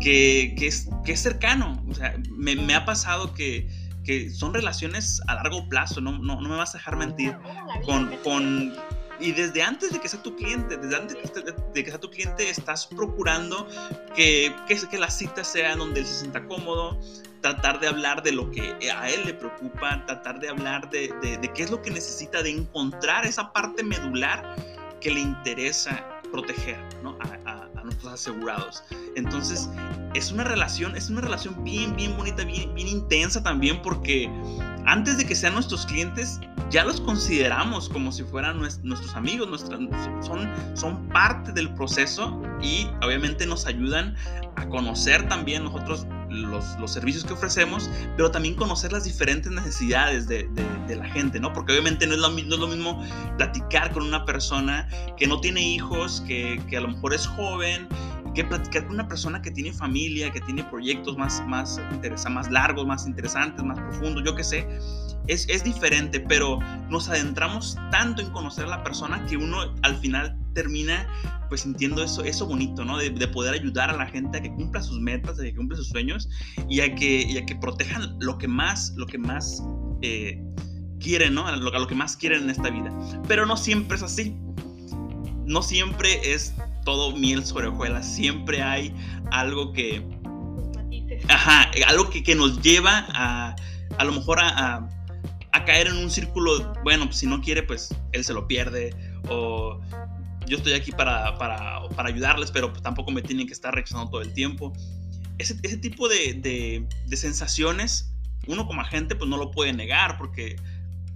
que, 0.00 0.54
que, 0.58 0.66
es, 0.66 0.88
que 1.04 1.12
es 1.12 1.20
cercano. 1.20 1.82
O 1.88 1.94
sea, 1.94 2.18
me, 2.30 2.56
me 2.56 2.74
ha 2.74 2.84
pasado 2.84 3.32
que, 3.32 3.68
que, 4.04 4.28
son 4.30 4.52
relaciones 4.52 5.22
a 5.28 5.36
largo 5.36 5.68
plazo, 5.68 6.00
no, 6.00 6.18
no, 6.18 6.40
no 6.40 6.48
me 6.48 6.56
vas 6.56 6.74
a 6.74 6.78
dejar 6.78 6.96
mentir. 6.96 7.36
Con, 7.86 8.08
con, 8.18 8.74
y 9.20 9.30
desde 9.30 9.62
antes 9.62 9.92
de 9.92 10.00
que 10.00 10.08
sea 10.08 10.20
tu 10.20 10.34
cliente, 10.34 10.76
desde 10.76 10.96
antes 10.96 11.16
de 11.74 11.84
que 11.84 11.90
sea 11.90 12.00
tu 12.00 12.10
cliente, 12.10 12.50
estás 12.50 12.86
procurando 12.88 13.68
que, 14.16 14.52
que, 14.66 14.76
que 14.90 14.98
la 14.98 15.10
cita 15.10 15.44
sea 15.44 15.76
donde 15.76 16.00
él 16.00 16.06
se 16.06 16.20
sienta 16.20 16.44
cómodo, 16.44 16.98
tratar 17.40 17.78
de 17.78 17.86
hablar 17.86 18.24
de 18.24 18.32
lo 18.32 18.50
que 18.50 18.74
a 18.90 19.08
él 19.10 19.22
le 19.26 19.34
preocupa, 19.34 20.04
tratar 20.06 20.40
de 20.40 20.48
hablar 20.48 20.90
de, 20.90 21.14
de, 21.22 21.38
de 21.38 21.52
qué 21.52 21.62
es 21.62 21.70
lo 21.70 21.82
que 21.82 21.90
necesita, 21.90 22.42
de 22.42 22.50
encontrar 22.50 23.24
esa 23.26 23.52
parte 23.52 23.84
medular 23.84 24.56
que 25.02 25.10
le 25.10 25.20
interesa 25.20 26.06
proteger 26.30 26.78
¿no? 27.02 27.16
a, 27.20 27.68
nuestros 27.84 28.12
asegurados. 28.12 28.84
Entonces, 29.16 29.68
es 30.14 30.30
una 30.30 30.44
relación, 30.44 30.94
es 30.94 31.10
una 31.10 31.20
relación 31.20 31.64
bien, 31.64 31.96
bien 31.96 32.16
bonita, 32.16 32.44
bien, 32.44 32.72
bien 32.74 32.86
intensa 32.86 33.42
también, 33.42 33.82
porque 33.82 34.30
antes 34.86 35.18
de 35.18 35.26
que 35.26 35.34
sean 35.34 35.54
nuestros 35.54 35.84
clientes, 35.84 36.38
ya 36.70 36.84
los 36.84 37.00
consideramos 37.00 37.88
como 37.88 38.12
si 38.12 38.22
fueran 38.22 38.60
nuestros 38.60 39.16
amigos, 39.16 39.66
son, 40.20 40.48
son 40.76 41.08
parte 41.08 41.50
del 41.52 41.74
proceso 41.74 42.40
y 42.62 42.86
obviamente 43.02 43.46
nos 43.46 43.66
ayudan 43.66 44.14
a 44.54 44.68
conocer 44.68 45.28
también 45.28 45.64
nosotros 45.64 46.06
los, 46.32 46.64
servicios 46.90 47.24
que 47.24 47.32
ofrecemos, 47.32 47.88
pero 48.16 48.30
también 48.30 48.54
conocer 48.54 48.92
las 48.92 49.04
diferentes 49.04 49.50
necesidades 49.50 50.26
de, 50.26 50.48
de, 50.48 50.64
de 50.88 50.96
la 50.96 51.08
gente, 51.08 51.40
¿no? 51.40 51.52
Porque 51.52 51.72
obviamente 51.72 52.06
no 52.06 52.14
es, 52.14 52.20
lo, 52.20 52.28
no 52.30 52.38
es, 52.38 52.60
lo, 52.60 52.68
mismo 52.68 53.02
platicar 53.36 53.92
con 53.92 54.02
una 54.04 54.24
persona 54.24 54.88
que 55.16 55.26
no 55.26 55.40
tiene 55.40 55.62
hijos, 55.62 56.22
que, 56.26 56.60
que 56.68 56.76
a 56.76 56.80
lo 56.80 56.88
mejor 56.88 57.14
es 57.14 57.26
joven, 57.26 57.88
que 58.34 58.44
platicar 58.44 58.84
con 58.84 58.94
una 58.94 59.08
persona 59.08 59.42
que 59.42 59.50
tiene 59.50 59.72
familia, 59.72 60.30
que 60.30 60.40
tiene 60.40 60.64
proyectos 60.64 61.16
más, 61.16 61.42
más, 61.46 61.80
más 62.30 62.50
largos, 62.50 62.86
más 62.86 63.06
interesantes, 63.06 63.64
más 63.64 63.78
profundos, 63.78 64.24
yo 64.24 64.34
qué 64.34 64.44
sé. 64.44 64.66
Es, 65.28 65.48
es, 65.48 65.62
diferente, 65.62 66.18
pero 66.18 66.58
nos 66.88 67.08
adentramos 67.08 67.76
tanto 67.92 68.22
en 68.22 68.30
conocer 68.30 68.64
a 68.64 68.68
la 68.68 68.82
persona 68.82 69.24
que 69.26 69.36
uno 69.36 69.72
al 69.82 69.96
final 69.98 70.36
termina 70.52 71.06
pues 71.48 71.60
sintiendo 71.60 72.02
eso, 72.02 72.24
eso 72.24 72.46
bonito, 72.46 72.84
¿no? 72.84 72.98
De, 72.98 73.10
de, 73.10 73.28
poder 73.28 73.54
ayudar 73.54 73.90
a 73.90 73.96
la 73.96 74.06
gente 74.06 74.38
a 74.38 74.42
que 74.42 74.50
cumpla 74.54 74.82
sus 74.82 74.98
metas, 74.98 75.38
a 75.38 75.42
que 75.42 75.54
cumpla 75.54 75.76
sus 75.76 75.88
sueños 75.88 76.28
y 76.68 76.80
a 76.80 76.94
que, 76.94 77.22
y 77.22 77.36
a 77.36 77.46
que 77.46 77.54
protejan 77.54 78.16
lo 78.20 78.38
que 78.38 78.48
más, 78.48 78.94
lo 78.96 79.06
que 79.06 79.18
más 79.18 79.62
eh, 80.00 80.42
quieren, 80.98 81.34
¿no? 81.34 81.46
A 81.46 81.54
lo, 81.54 81.72
a 81.72 81.78
lo 81.78 81.86
que 81.86 81.94
más 81.94 82.16
quieren 82.16 82.44
en 82.44 82.50
esta 82.50 82.70
vida. 82.70 82.90
Pero 83.28 83.46
no 83.46 83.56
siempre 83.56 83.96
es 83.96 84.02
así. 84.02 84.34
No 85.44 85.62
siempre 85.62 86.32
es 86.32 86.54
todo 86.84 87.16
miel 87.16 87.44
sobre 87.44 87.68
hojuelas. 87.68 88.06
Siempre 88.06 88.62
hay 88.62 88.94
algo 89.30 89.72
que. 89.72 90.04
Ajá, 91.28 91.70
algo 91.86 92.10
que, 92.10 92.22
que 92.22 92.34
nos 92.34 92.60
lleva 92.62 93.06
a. 93.10 93.56
A 93.98 94.04
lo 94.04 94.12
mejor 94.12 94.40
a, 94.40 94.48
a, 94.48 94.88
a, 95.52 95.64
caer 95.64 95.88
en 95.88 95.96
un 95.96 96.10
círculo. 96.10 96.72
Bueno, 96.82 97.06
pues 97.06 97.18
si 97.18 97.26
no 97.26 97.40
quiere, 97.42 97.62
pues 97.62 97.94
él 98.12 98.24
se 98.24 98.32
lo 98.32 98.46
pierde. 98.48 98.94
O 99.28 99.80
yo 100.46 100.56
estoy 100.56 100.72
aquí 100.72 100.92
para, 100.92 101.36
para, 101.38 101.88
para 101.90 102.08
ayudarles, 102.08 102.50
pero 102.50 102.70
pues 102.70 102.82
tampoco 102.82 103.10
me 103.10 103.22
tienen 103.22 103.46
que 103.46 103.52
estar 103.52 103.74
rechazando 103.74 104.10
todo 104.10 104.22
el 104.22 104.32
tiempo. 104.32 104.72
Ese, 105.38 105.56
ese 105.62 105.76
tipo 105.76 106.08
de, 106.08 106.34
de, 106.34 106.86
de, 107.06 107.16
sensaciones, 107.16 108.14
uno 108.46 108.66
como 108.66 108.80
agente, 108.80 109.14
pues 109.14 109.28
no 109.28 109.36
lo 109.36 109.50
puede 109.50 109.72
negar, 109.72 110.16
porque 110.18 110.56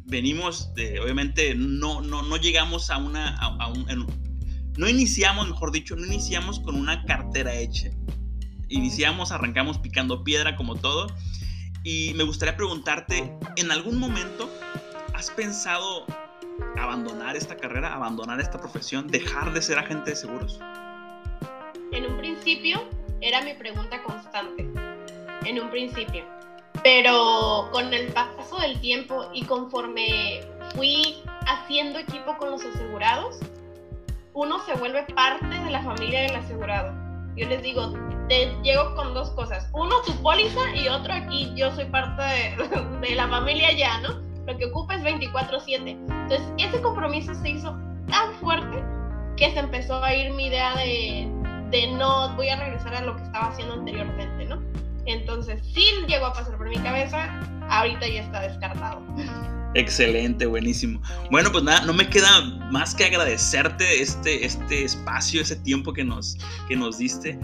venimos 0.05 0.75
de. 0.75 1.01
Obviamente, 1.01 1.55
no, 1.55 2.03
no, 2.03 2.23
no 2.23 2.37
llegamos 2.37 2.91
a 2.91 2.99
una. 2.99 3.37
A, 3.37 3.57
a 3.57 3.69
un, 3.69 3.89
en, 3.91 4.07
no 4.77 4.89
iniciamos, 4.89 5.49
mejor 5.49 5.73
dicho, 5.73 5.97
no 5.97 6.05
iniciamos 6.05 6.61
con 6.61 6.77
una 6.77 7.05
cartera 7.05 7.55
hecha. 7.55 7.91
Iniciamos, 8.69 9.33
arrancamos 9.33 9.79
picando 9.79 10.23
piedra 10.23 10.57
como 10.57 10.75
todo. 10.75 11.07
Y 11.83 12.13
me 12.15 12.25
gustaría 12.25 12.57
preguntarte, 12.57 13.33
¿en 13.57 13.71
algún 13.71 13.99
momento 13.99 14.51
has 15.15 15.31
pensado 15.31 16.05
abandonar 16.79 17.37
esta 17.37 17.57
carrera, 17.57 17.95
abandonar 17.95 18.41
esta 18.41 18.59
profesión, 18.59 19.07
dejar 19.07 19.53
de 19.55 19.63
ser 19.63 19.79
agente 19.79 20.11
de 20.11 20.17
seguros? 20.17 20.59
En 21.93 22.05
un 22.05 22.17
principio 22.19 22.83
era 23.21 23.41
mi 23.43 23.55
pregunta 23.55 24.03
constante. 24.03 24.69
En 25.45 25.61
un 25.61 25.71
principio. 25.71 26.25
Pero 26.83 27.69
con 27.73 27.95
el 27.95 28.13
paso 28.13 28.59
del 28.61 28.79
tiempo 28.81 29.31
y 29.33 29.45
conforme 29.45 30.41
fui 30.75 31.23
haciendo 31.47 31.99
equipo 31.99 32.37
con 32.37 32.51
los 32.51 32.65
asegurados, 32.65 33.39
uno 34.37 34.59
se 34.67 34.75
vuelve 34.75 35.03
parte 35.15 35.49
de 35.49 35.71
la 35.71 35.83
familia 35.83 36.21
del 36.23 36.37
asegurado. 36.37 36.93
Yo 37.37 37.49
les 37.49 37.63
digo, 37.63 37.95
te 38.29 38.55
llego 38.63 38.95
con 38.95 39.15
dos 39.15 39.31
cosas. 39.31 39.69
Uno, 39.73 40.03
tu 40.03 40.13
póliza 40.23 40.61
y 40.75 40.89
otro 40.89 41.15
aquí, 41.15 41.53
yo 41.57 41.75
soy 41.75 41.87
parte 41.87 42.23
de, 43.01 43.15
la 43.15 43.29
familia 43.29 43.73
ya, 43.73 43.99
¿no? 44.01 44.21
Lo 44.47 44.57
que 44.59 44.67
ocupa 44.67 44.95
es 44.95 45.03
24/7. 45.03 45.89
Entonces, 45.89 46.43
ese 46.59 46.83
compromiso 46.83 47.35
se 47.35 47.49
hizo 47.49 47.75
tan 48.09 48.35
fuerte 48.35 48.85
que 49.39 49.51
se 49.53 49.59
empezó 49.59 50.05
a 50.05 50.15
ir 50.15 50.31
mi 50.35 50.49
idea 50.49 50.77
de, 50.77 51.31
de 51.71 51.87
no, 51.93 52.35
voy 52.37 52.51
a 52.51 52.57
regresar 52.57 52.95
a 52.95 53.01
lo 53.01 53.17
que 53.17 53.23
estaba 53.23 53.47
haciendo 53.47 53.73
anteriormente, 53.73 54.45
¿no? 54.45 54.63
Entonces, 55.07 55.63
sí 55.73 55.87
llegó 56.09 56.27
a 56.27 56.35
pasar 56.35 56.59
por 56.59 56.69
mi 56.69 56.77
cabeza, 56.77 57.41
ahorita 57.71 58.07
ya 58.07 58.21
está 58.21 58.43
descartado. 58.43 59.01
Excelente, 59.75 60.47
buenísimo. 60.47 61.01
Bueno, 61.31 61.53
pues 61.53 61.65
nada, 61.65 61.83
no 61.83 61.93
me 61.93 62.09
queda 62.09 62.43
más 62.71 62.95
que 62.95 63.05
agradecerte 63.05 64.01
este, 64.01 64.45
este 64.45 64.85
espacio, 64.85 65.43
ese 65.43 65.57
tiempo 65.57 65.93
que 65.93 66.05
nos, 66.05 66.39
que 66.69 66.77
nos 66.77 66.99
diste. 66.99 67.39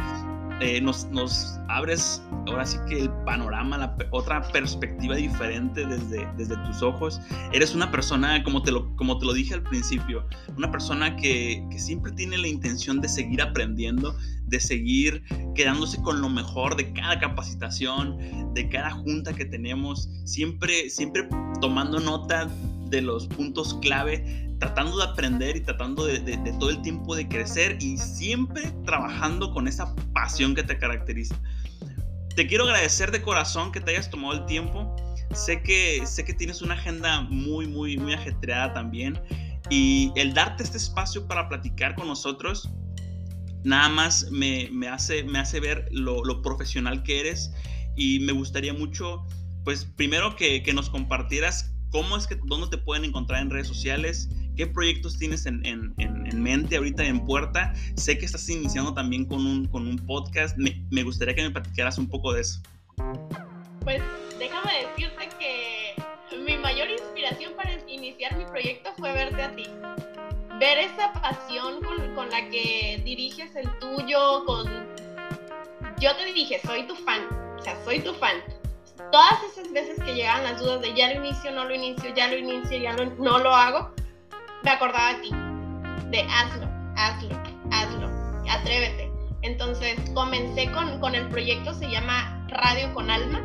Eh, 0.63 0.81
nos, 0.81 1.07
nos, 1.11 1.59
abres 1.69 2.23
ahora 2.47 2.65
sí 2.65 2.79
que 2.89 3.01
el 3.01 3.11
panorama, 3.25 3.79
la, 3.79 3.97
otra 4.11 4.43
perspectiva 4.53 5.17
diferente 5.17 5.85
desde, 5.85 6.25
desde 6.37 6.57
tus 6.69 6.83
ojos. 6.83 7.21
Eres 7.53 7.75
una 7.75 7.91
persona, 7.91 8.45
como 8.45 8.63
te 8.63 8.71
lo, 8.71 8.95
como 8.95 9.19
te 9.19 9.27
lo 9.27 9.33
dije 9.33 9.55
al 9.55 9.65
principio, 9.65 10.25
una 10.57 10.71
persona 10.71 11.17
que, 11.17 11.67
que 11.69 11.79
siempre 11.81 12.13
tiene 12.13 12.39
la 12.39 12.47
intención 12.47 13.01
de 13.01 13.09
seguir 13.09 13.43
aprendiendo, 13.43 14.15
de 14.47 14.61
seguir 14.61 15.25
quedándose 15.57 16.01
con 16.01 16.21
lo 16.21 16.29
mejor 16.29 16.77
de 16.77 16.93
cada 16.93 17.19
capacitación, 17.19 18.55
de 18.55 18.69
cada 18.69 18.91
junta 18.91 19.33
que 19.33 19.47
tenemos, 19.47 20.09
siempre, 20.25 20.91
siempre 20.91 21.29
tomando 21.61 21.99
nota 21.99 22.49
de 22.93 23.03
los 23.03 23.27
puntos 23.27 23.75
clave, 23.81 24.55
tratando 24.61 24.99
de 24.99 25.05
aprender 25.05 25.57
y 25.57 25.61
tratando 25.63 26.05
de, 26.05 26.21
de, 26.21 26.37
de, 26.37 26.53
todo 26.53 26.71
el 26.71 26.81
tiempo 26.83 27.17
de 27.17 27.27
crecer 27.27 27.79
y 27.81 27.97
siempre 27.97 28.71
trabajando 28.85 29.51
con 29.51 29.67
esa 29.67 29.93
pasión 30.13 30.55
que 30.55 30.63
te 30.63 30.79
caracteriza. 30.79 31.35
Te 32.37 32.47
quiero 32.47 32.65
agradecer 32.65 33.11
de 33.11 33.21
corazón 33.23 33.73
que 33.73 33.81
te 33.81 33.91
hayas 33.91 34.11
tomado 34.11 34.35
el 34.35 34.47
tiempo. 34.47 34.95
Sé 35.35 35.63
que, 35.63 36.07
sé 36.07 36.25
que 36.25 36.35
tienes 36.35 36.63
una 36.63 36.75
agenda 36.75 37.23
muy, 37.23 37.67
muy, 37.67 37.97
muy 37.97 38.13
ajetreada 38.13 38.73
también. 38.73 39.21
Y 39.71 40.13
el 40.17 40.35
darte 40.35 40.63
este 40.63 40.77
espacio 40.77 41.27
para 41.27 41.49
platicar 41.49 41.95
con 41.95 42.07
nosotros, 42.07 42.71
nada 43.65 43.89
más 43.89 44.31
me, 44.31 44.69
me 44.71 44.89
hace, 44.89 45.25
me 45.25 45.39
hace 45.39 45.61
ver 45.61 45.89
lo, 45.91 46.25
lo, 46.25 46.43
profesional 46.43 47.03
que 47.03 47.21
eres. 47.21 47.53
Y 47.97 48.21
me 48.21 48.33
gustaría 48.33 48.75
mucho, 48.75 49.27
pues 49.65 49.85
primero 49.85 50.37
que, 50.37 50.63
que 50.63 50.73
nos 50.73 50.89
compartieras 50.91 51.72
cómo 51.93 52.17
es 52.17 52.27
que, 52.27 52.37
dónde 52.47 52.67
te 52.69 52.79
pueden 52.79 53.05
encontrar 53.05 53.43
en 53.43 53.51
redes 53.51 53.69
sociales, 53.69 54.29
qué 54.57 54.67
proyectos 54.67 55.19
tienes 55.19 55.47
en, 55.47 55.65
en, 55.65 55.95
en, 55.99 56.43
mente 56.43 56.77
ahorita 56.77 57.05
en 57.05 57.25
puerta. 57.25 57.73
Sé 57.95 58.19
que 58.19 58.25
estás 58.25 58.49
iniciando 58.49 58.95
también 58.95 59.27
con 59.27 59.47
un, 59.47 59.67
con 59.69 59.87
un 59.87 59.97
podcast. 59.99 60.57
Me, 60.57 60.83
me, 60.91 61.05
gustaría 61.05 61.35
que 61.35 61.43
me 61.43 61.51
platicaras 61.51 61.99
un 61.99 62.09
poco 62.09 62.33
de 62.33 62.41
eso. 62.41 62.61
Pues 63.85 64.03
déjame 64.39 64.87
decirte 64.89 65.29
que 65.39 66.37
mi 66.37 66.57
mayor 66.57 66.89
inspiración 66.91 67.53
para 67.55 67.73
iniciar 67.89 68.37
mi 68.37 68.45
proyecto 68.47 68.91
fue 68.97 69.13
verte 69.13 69.43
a 69.43 69.55
ti. 69.55 69.65
Ver 70.59 70.79
esa 70.79 71.13
pasión 71.13 71.83
con, 71.83 72.15
con 72.15 72.31
la 72.31 72.49
que 72.49 73.01
diriges 73.05 73.55
el 73.55 73.69
tuyo, 73.79 74.45
con... 74.47 74.67
Yo 76.01 76.17
te 76.17 76.33
dije, 76.33 76.61
soy 76.65 76.85
tu 76.87 76.97
fan, 76.97 77.21
o 77.59 77.63
sea, 77.63 77.77
soy 77.85 78.01
tu 78.01 78.13
fan 78.15 78.37
todas 79.13 79.43
esas 79.45 79.71
veces 79.73 80.03
que 80.03 80.15
llegaban 80.15 80.43
las 80.43 80.59
dudas 80.59 80.81
de 80.81 80.95
ya 80.95 81.13
lo 81.13 81.25
inicio, 81.25 81.53
no 81.53 81.67
lo 81.67 81.75
inicio, 81.75 82.13
ya 82.15 82.29
lo 82.29 82.37
inicio, 82.37 82.79
ya 82.79 82.97
no 82.97 83.39
lo 83.39 83.55
hago, 83.55 83.91
me 84.65 84.71
acordaba 84.71 85.13
de 85.13 85.21
ti, 85.21 85.31
de 86.11 86.23
hazlo, 86.23 86.67
hazlo, 86.97 87.37
hazlo, 87.71 88.11
atrévete. 88.51 89.13
Entonces 89.43 89.99
comencé 90.15 90.71
con, 90.73 90.99
con 91.01 91.15
el 91.15 91.29
proyecto, 91.29 91.75
se 91.75 91.91
llama 91.91 92.47
Radio 92.49 92.93
con 92.95 93.11
Alma, 93.11 93.43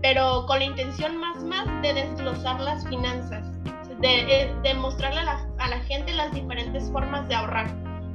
pero 0.00 0.46
con 0.46 0.58
la 0.60 0.64
intención 0.64 1.16
más 1.18 1.44
más 1.44 1.66
de 1.82 1.92
desglosar 1.92 2.58
las 2.60 2.86
finanzas, 2.88 3.44
de, 4.00 4.50
de 4.62 4.74
mostrarle 4.74 5.20
a 5.20 5.24
la, 5.24 5.46
a 5.58 5.68
la 5.68 5.80
gente 5.80 6.14
las 6.14 6.32
diferentes 6.32 6.90
formas 6.90 7.28
de 7.28 7.34
ahorrar 7.34 7.70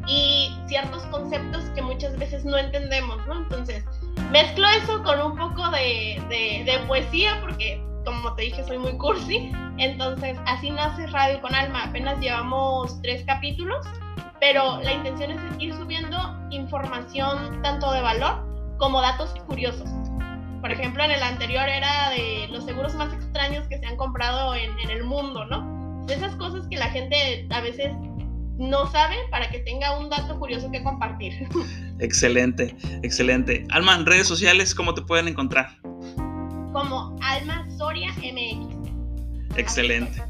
y 0.08 0.52
ciertos 0.68 1.04
conceptos 1.08 1.64
que 1.76 1.82
muchas 1.84 2.18
veces 2.18 2.44
no 2.44 2.58
entendemos, 2.58 3.18
¿no? 3.28 3.38
Entonces, 3.38 3.84
mezclo 4.32 4.68
eso 4.68 5.04
con 5.04 5.20
un 5.20 5.38
poco 5.38 5.70
de, 5.72 6.22
de, 6.30 6.80
poesía, 6.88 7.40
porque 7.42 7.82
como 8.04 8.34
te 8.36 8.44
dije, 8.44 8.64
soy 8.64 8.78
muy 8.78 8.98
cursi. 8.98 9.52
Entonces, 9.78 10.38
así 10.46 10.70
nace 10.70 11.08
Radio 11.08 11.42
con 11.42 11.54
Alma. 11.56 11.86
Apenas 11.86 12.20
llevamos 12.20 13.02
tres 13.02 13.24
capítulos, 13.26 13.86
pero 14.40 14.80
la 14.82 14.94
intención 14.94 15.32
es 15.32 15.40
ir 15.60 15.74
subiendo 15.74 16.18
información 16.52 17.62
tanto 17.62 17.92
de 17.92 18.02
valor 18.02 18.46
como 18.78 19.02
datos 19.02 19.34
curiosos. 19.48 19.90
Por 20.62 20.72
ejemplo, 20.72 21.04
en 21.04 21.12
el 21.12 21.24
anterior 21.24 21.68
era 21.68 22.10
de 22.10 22.48
los 22.50 22.66
seguros 22.66 22.96
más 22.96 23.14
extraños 23.14 23.68
que 23.68 23.78
se 23.78 23.86
han 23.86 23.98
comprado 23.98 24.56
en, 24.56 24.78
en 24.80 24.90
el 24.90 25.04
mundo, 25.04 25.46
¿no? 25.46 26.06
De 26.06 26.16
esas 26.16 26.36
cosas 26.36 26.68
que 26.68 26.78
la 26.78 26.90
gente 26.90 27.48
a 27.52 27.62
veces 27.62 27.92
no 28.58 28.90
sabe 28.92 29.16
para 29.32 29.50
que 29.50 29.60
tenga 29.60 29.98
un 29.98 30.10
dato 30.10 30.40
curioso 30.40 30.72
que 30.72 30.82
compartir. 30.84 31.48
Excelente, 32.00 32.76
excelente. 33.04 33.66
Alma, 33.72 33.96
en 33.96 34.06
redes 34.06 34.28
sociales, 34.28 34.74
¿cómo 34.74 34.94
te 34.94 35.02
pueden 35.02 35.28
encontrar? 35.28 35.78
Como 36.74 37.18
Alma 37.22 37.66
Soria 37.78 38.12
MX. 38.18 39.58
Excelente, 39.58 40.22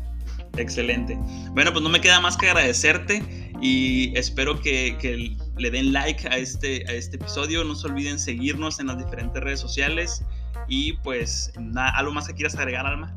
excelente. 0.58 1.18
Bueno, 1.52 1.72
pues 1.72 1.84
no 1.84 1.90
me 1.90 2.02
queda 2.02 2.20
más 2.20 2.38
que 2.38 2.50
agradecerte 2.50 3.24
y 3.62 4.16
espero 4.18 4.60
que, 4.62 5.36
le 5.58 5.72
den 5.72 5.94
like 5.94 6.28
a 6.28 6.38
este, 6.38 6.84
a 6.88 6.94
este 6.94 7.16
episodio. 7.16 7.64
No 7.64 7.76
se 7.76 7.88
olviden 7.88 8.20
seguirnos 8.20 8.80
en 8.80 8.88
las 8.88 8.98
diferentes 8.98 9.42
redes 9.42 9.60
sociales 9.60 10.24
y 10.68 10.94
pues 10.98 11.54
nada, 11.60 11.90
¿algo 11.92 12.14
más 12.14 12.28
que 12.28 12.34
quieras 12.34 12.56
agregar, 12.56 12.86
Alma? 12.86 13.16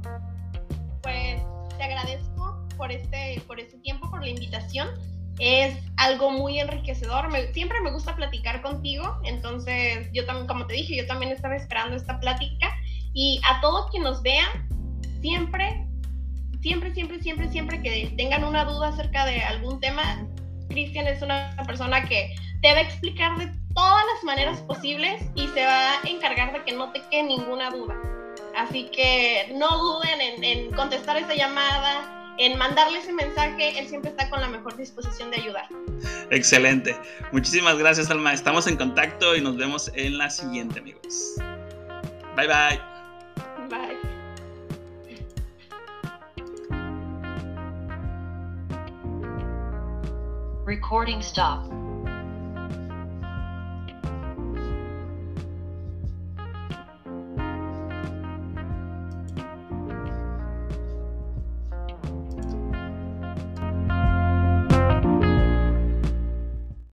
Pues 1.03 1.43
te 1.77 1.85
agradezco 1.85 2.38
por 2.79 2.91
este, 2.91 3.43
por 3.47 3.61
este 3.61 3.77
tiempo, 3.81 4.09
por 4.11 4.23
la 4.23 4.31
invitación 4.31 4.89
es 5.39 5.77
algo 5.97 6.31
muy 6.31 6.59
enriquecedor. 6.59 7.29
siempre 7.53 7.81
me 7.81 7.91
gusta 7.91 8.17
platicar 8.17 8.61
contigo, 8.63 9.21
entonces 9.25 10.09
yo 10.13 10.25
también, 10.27 10.47
como 10.47 10.67
te 10.67 10.75
dije, 10.75 10.97
yo 10.97 11.07
también 11.07 11.33
estaba 11.33 11.57
esperando 11.57 11.97
esta 11.97 12.19
plática 12.19 12.69
y 13.15 13.41
a 13.49 13.61
todos 13.61 13.91
quien 13.91 14.03
nos 14.03 14.23
vean, 14.23 14.49
siempre, 15.21 15.87
siempre, 16.61 16.93
siempre, 16.93 17.23
siempre, 17.23 17.49
siempre 17.51 17.83
que 17.83 18.13
tengan 18.17 18.45
una 18.45 18.65
duda 18.65 18.89
acerca 18.89 19.25
de 19.27 19.43
algún 19.43 19.81
tema, 19.81 20.27
Cristian 20.69 21.07
es 21.07 21.23
una 21.23 21.55
persona 21.67 22.05
que 22.05 22.35
te 22.61 22.73
va 22.73 22.79
a 22.79 22.83
explicar 22.83 23.39
de 23.39 23.47
todas 23.75 24.05
las 24.15 24.25
maneras 24.25 24.61
posibles 24.63 25.23
y 25.37 25.47
se 25.49 25.65
va 25.65 25.93
a 25.93 26.09
encargar 26.09 26.53
de 26.53 26.65
que 26.65 26.73
no 26.73 26.91
te 26.91 27.01
quede 27.11 27.23
ninguna 27.23 27.71
duda. 27.71 27.95
Así 28.57 28.91
que 28.91 29.53
no 29.55 29.69
duden 29.69 30.21
en, 30.21 30.43
en 30.45 30.73
contestar 30.73 31.17
esa 31.17 31.35
llamada, 31.35 32.18
en 32.39 32.57
mandarle 32.57 32.99
ese 33.01 33.13
mensaje, 33.13 33.79
él 33.79 33.89
siempre 33.89 34.11
está 34.11 34.31
con 34.31 34.41
la 34.41 34.49
mejor 34.49 34.77
disposición 34.77 35.31
de 35.31 35.39
ayudar. 35.39 35.67
Excelente. 36.31 36.97
Muchísimas 37.33 37.77
gracias, 37.77 38.11
Alma. 38.11 38.33
Estamos 38.33 38.67
en 38.67 38.77
contacto 38.77 39.37
y 39.37 39.41
nos 39.41 39.57
vemos 39.57 39.91
en 39.95 40.19
la 40.19 40.31
siguiente, 40.31 40.79
amigos. 40.79 41.35
Bye 42.37 42.47
bye. 42.47 42.81
Bye. 43.69 43.99
Recording 50.65 51.21
stop. 51.21 51.88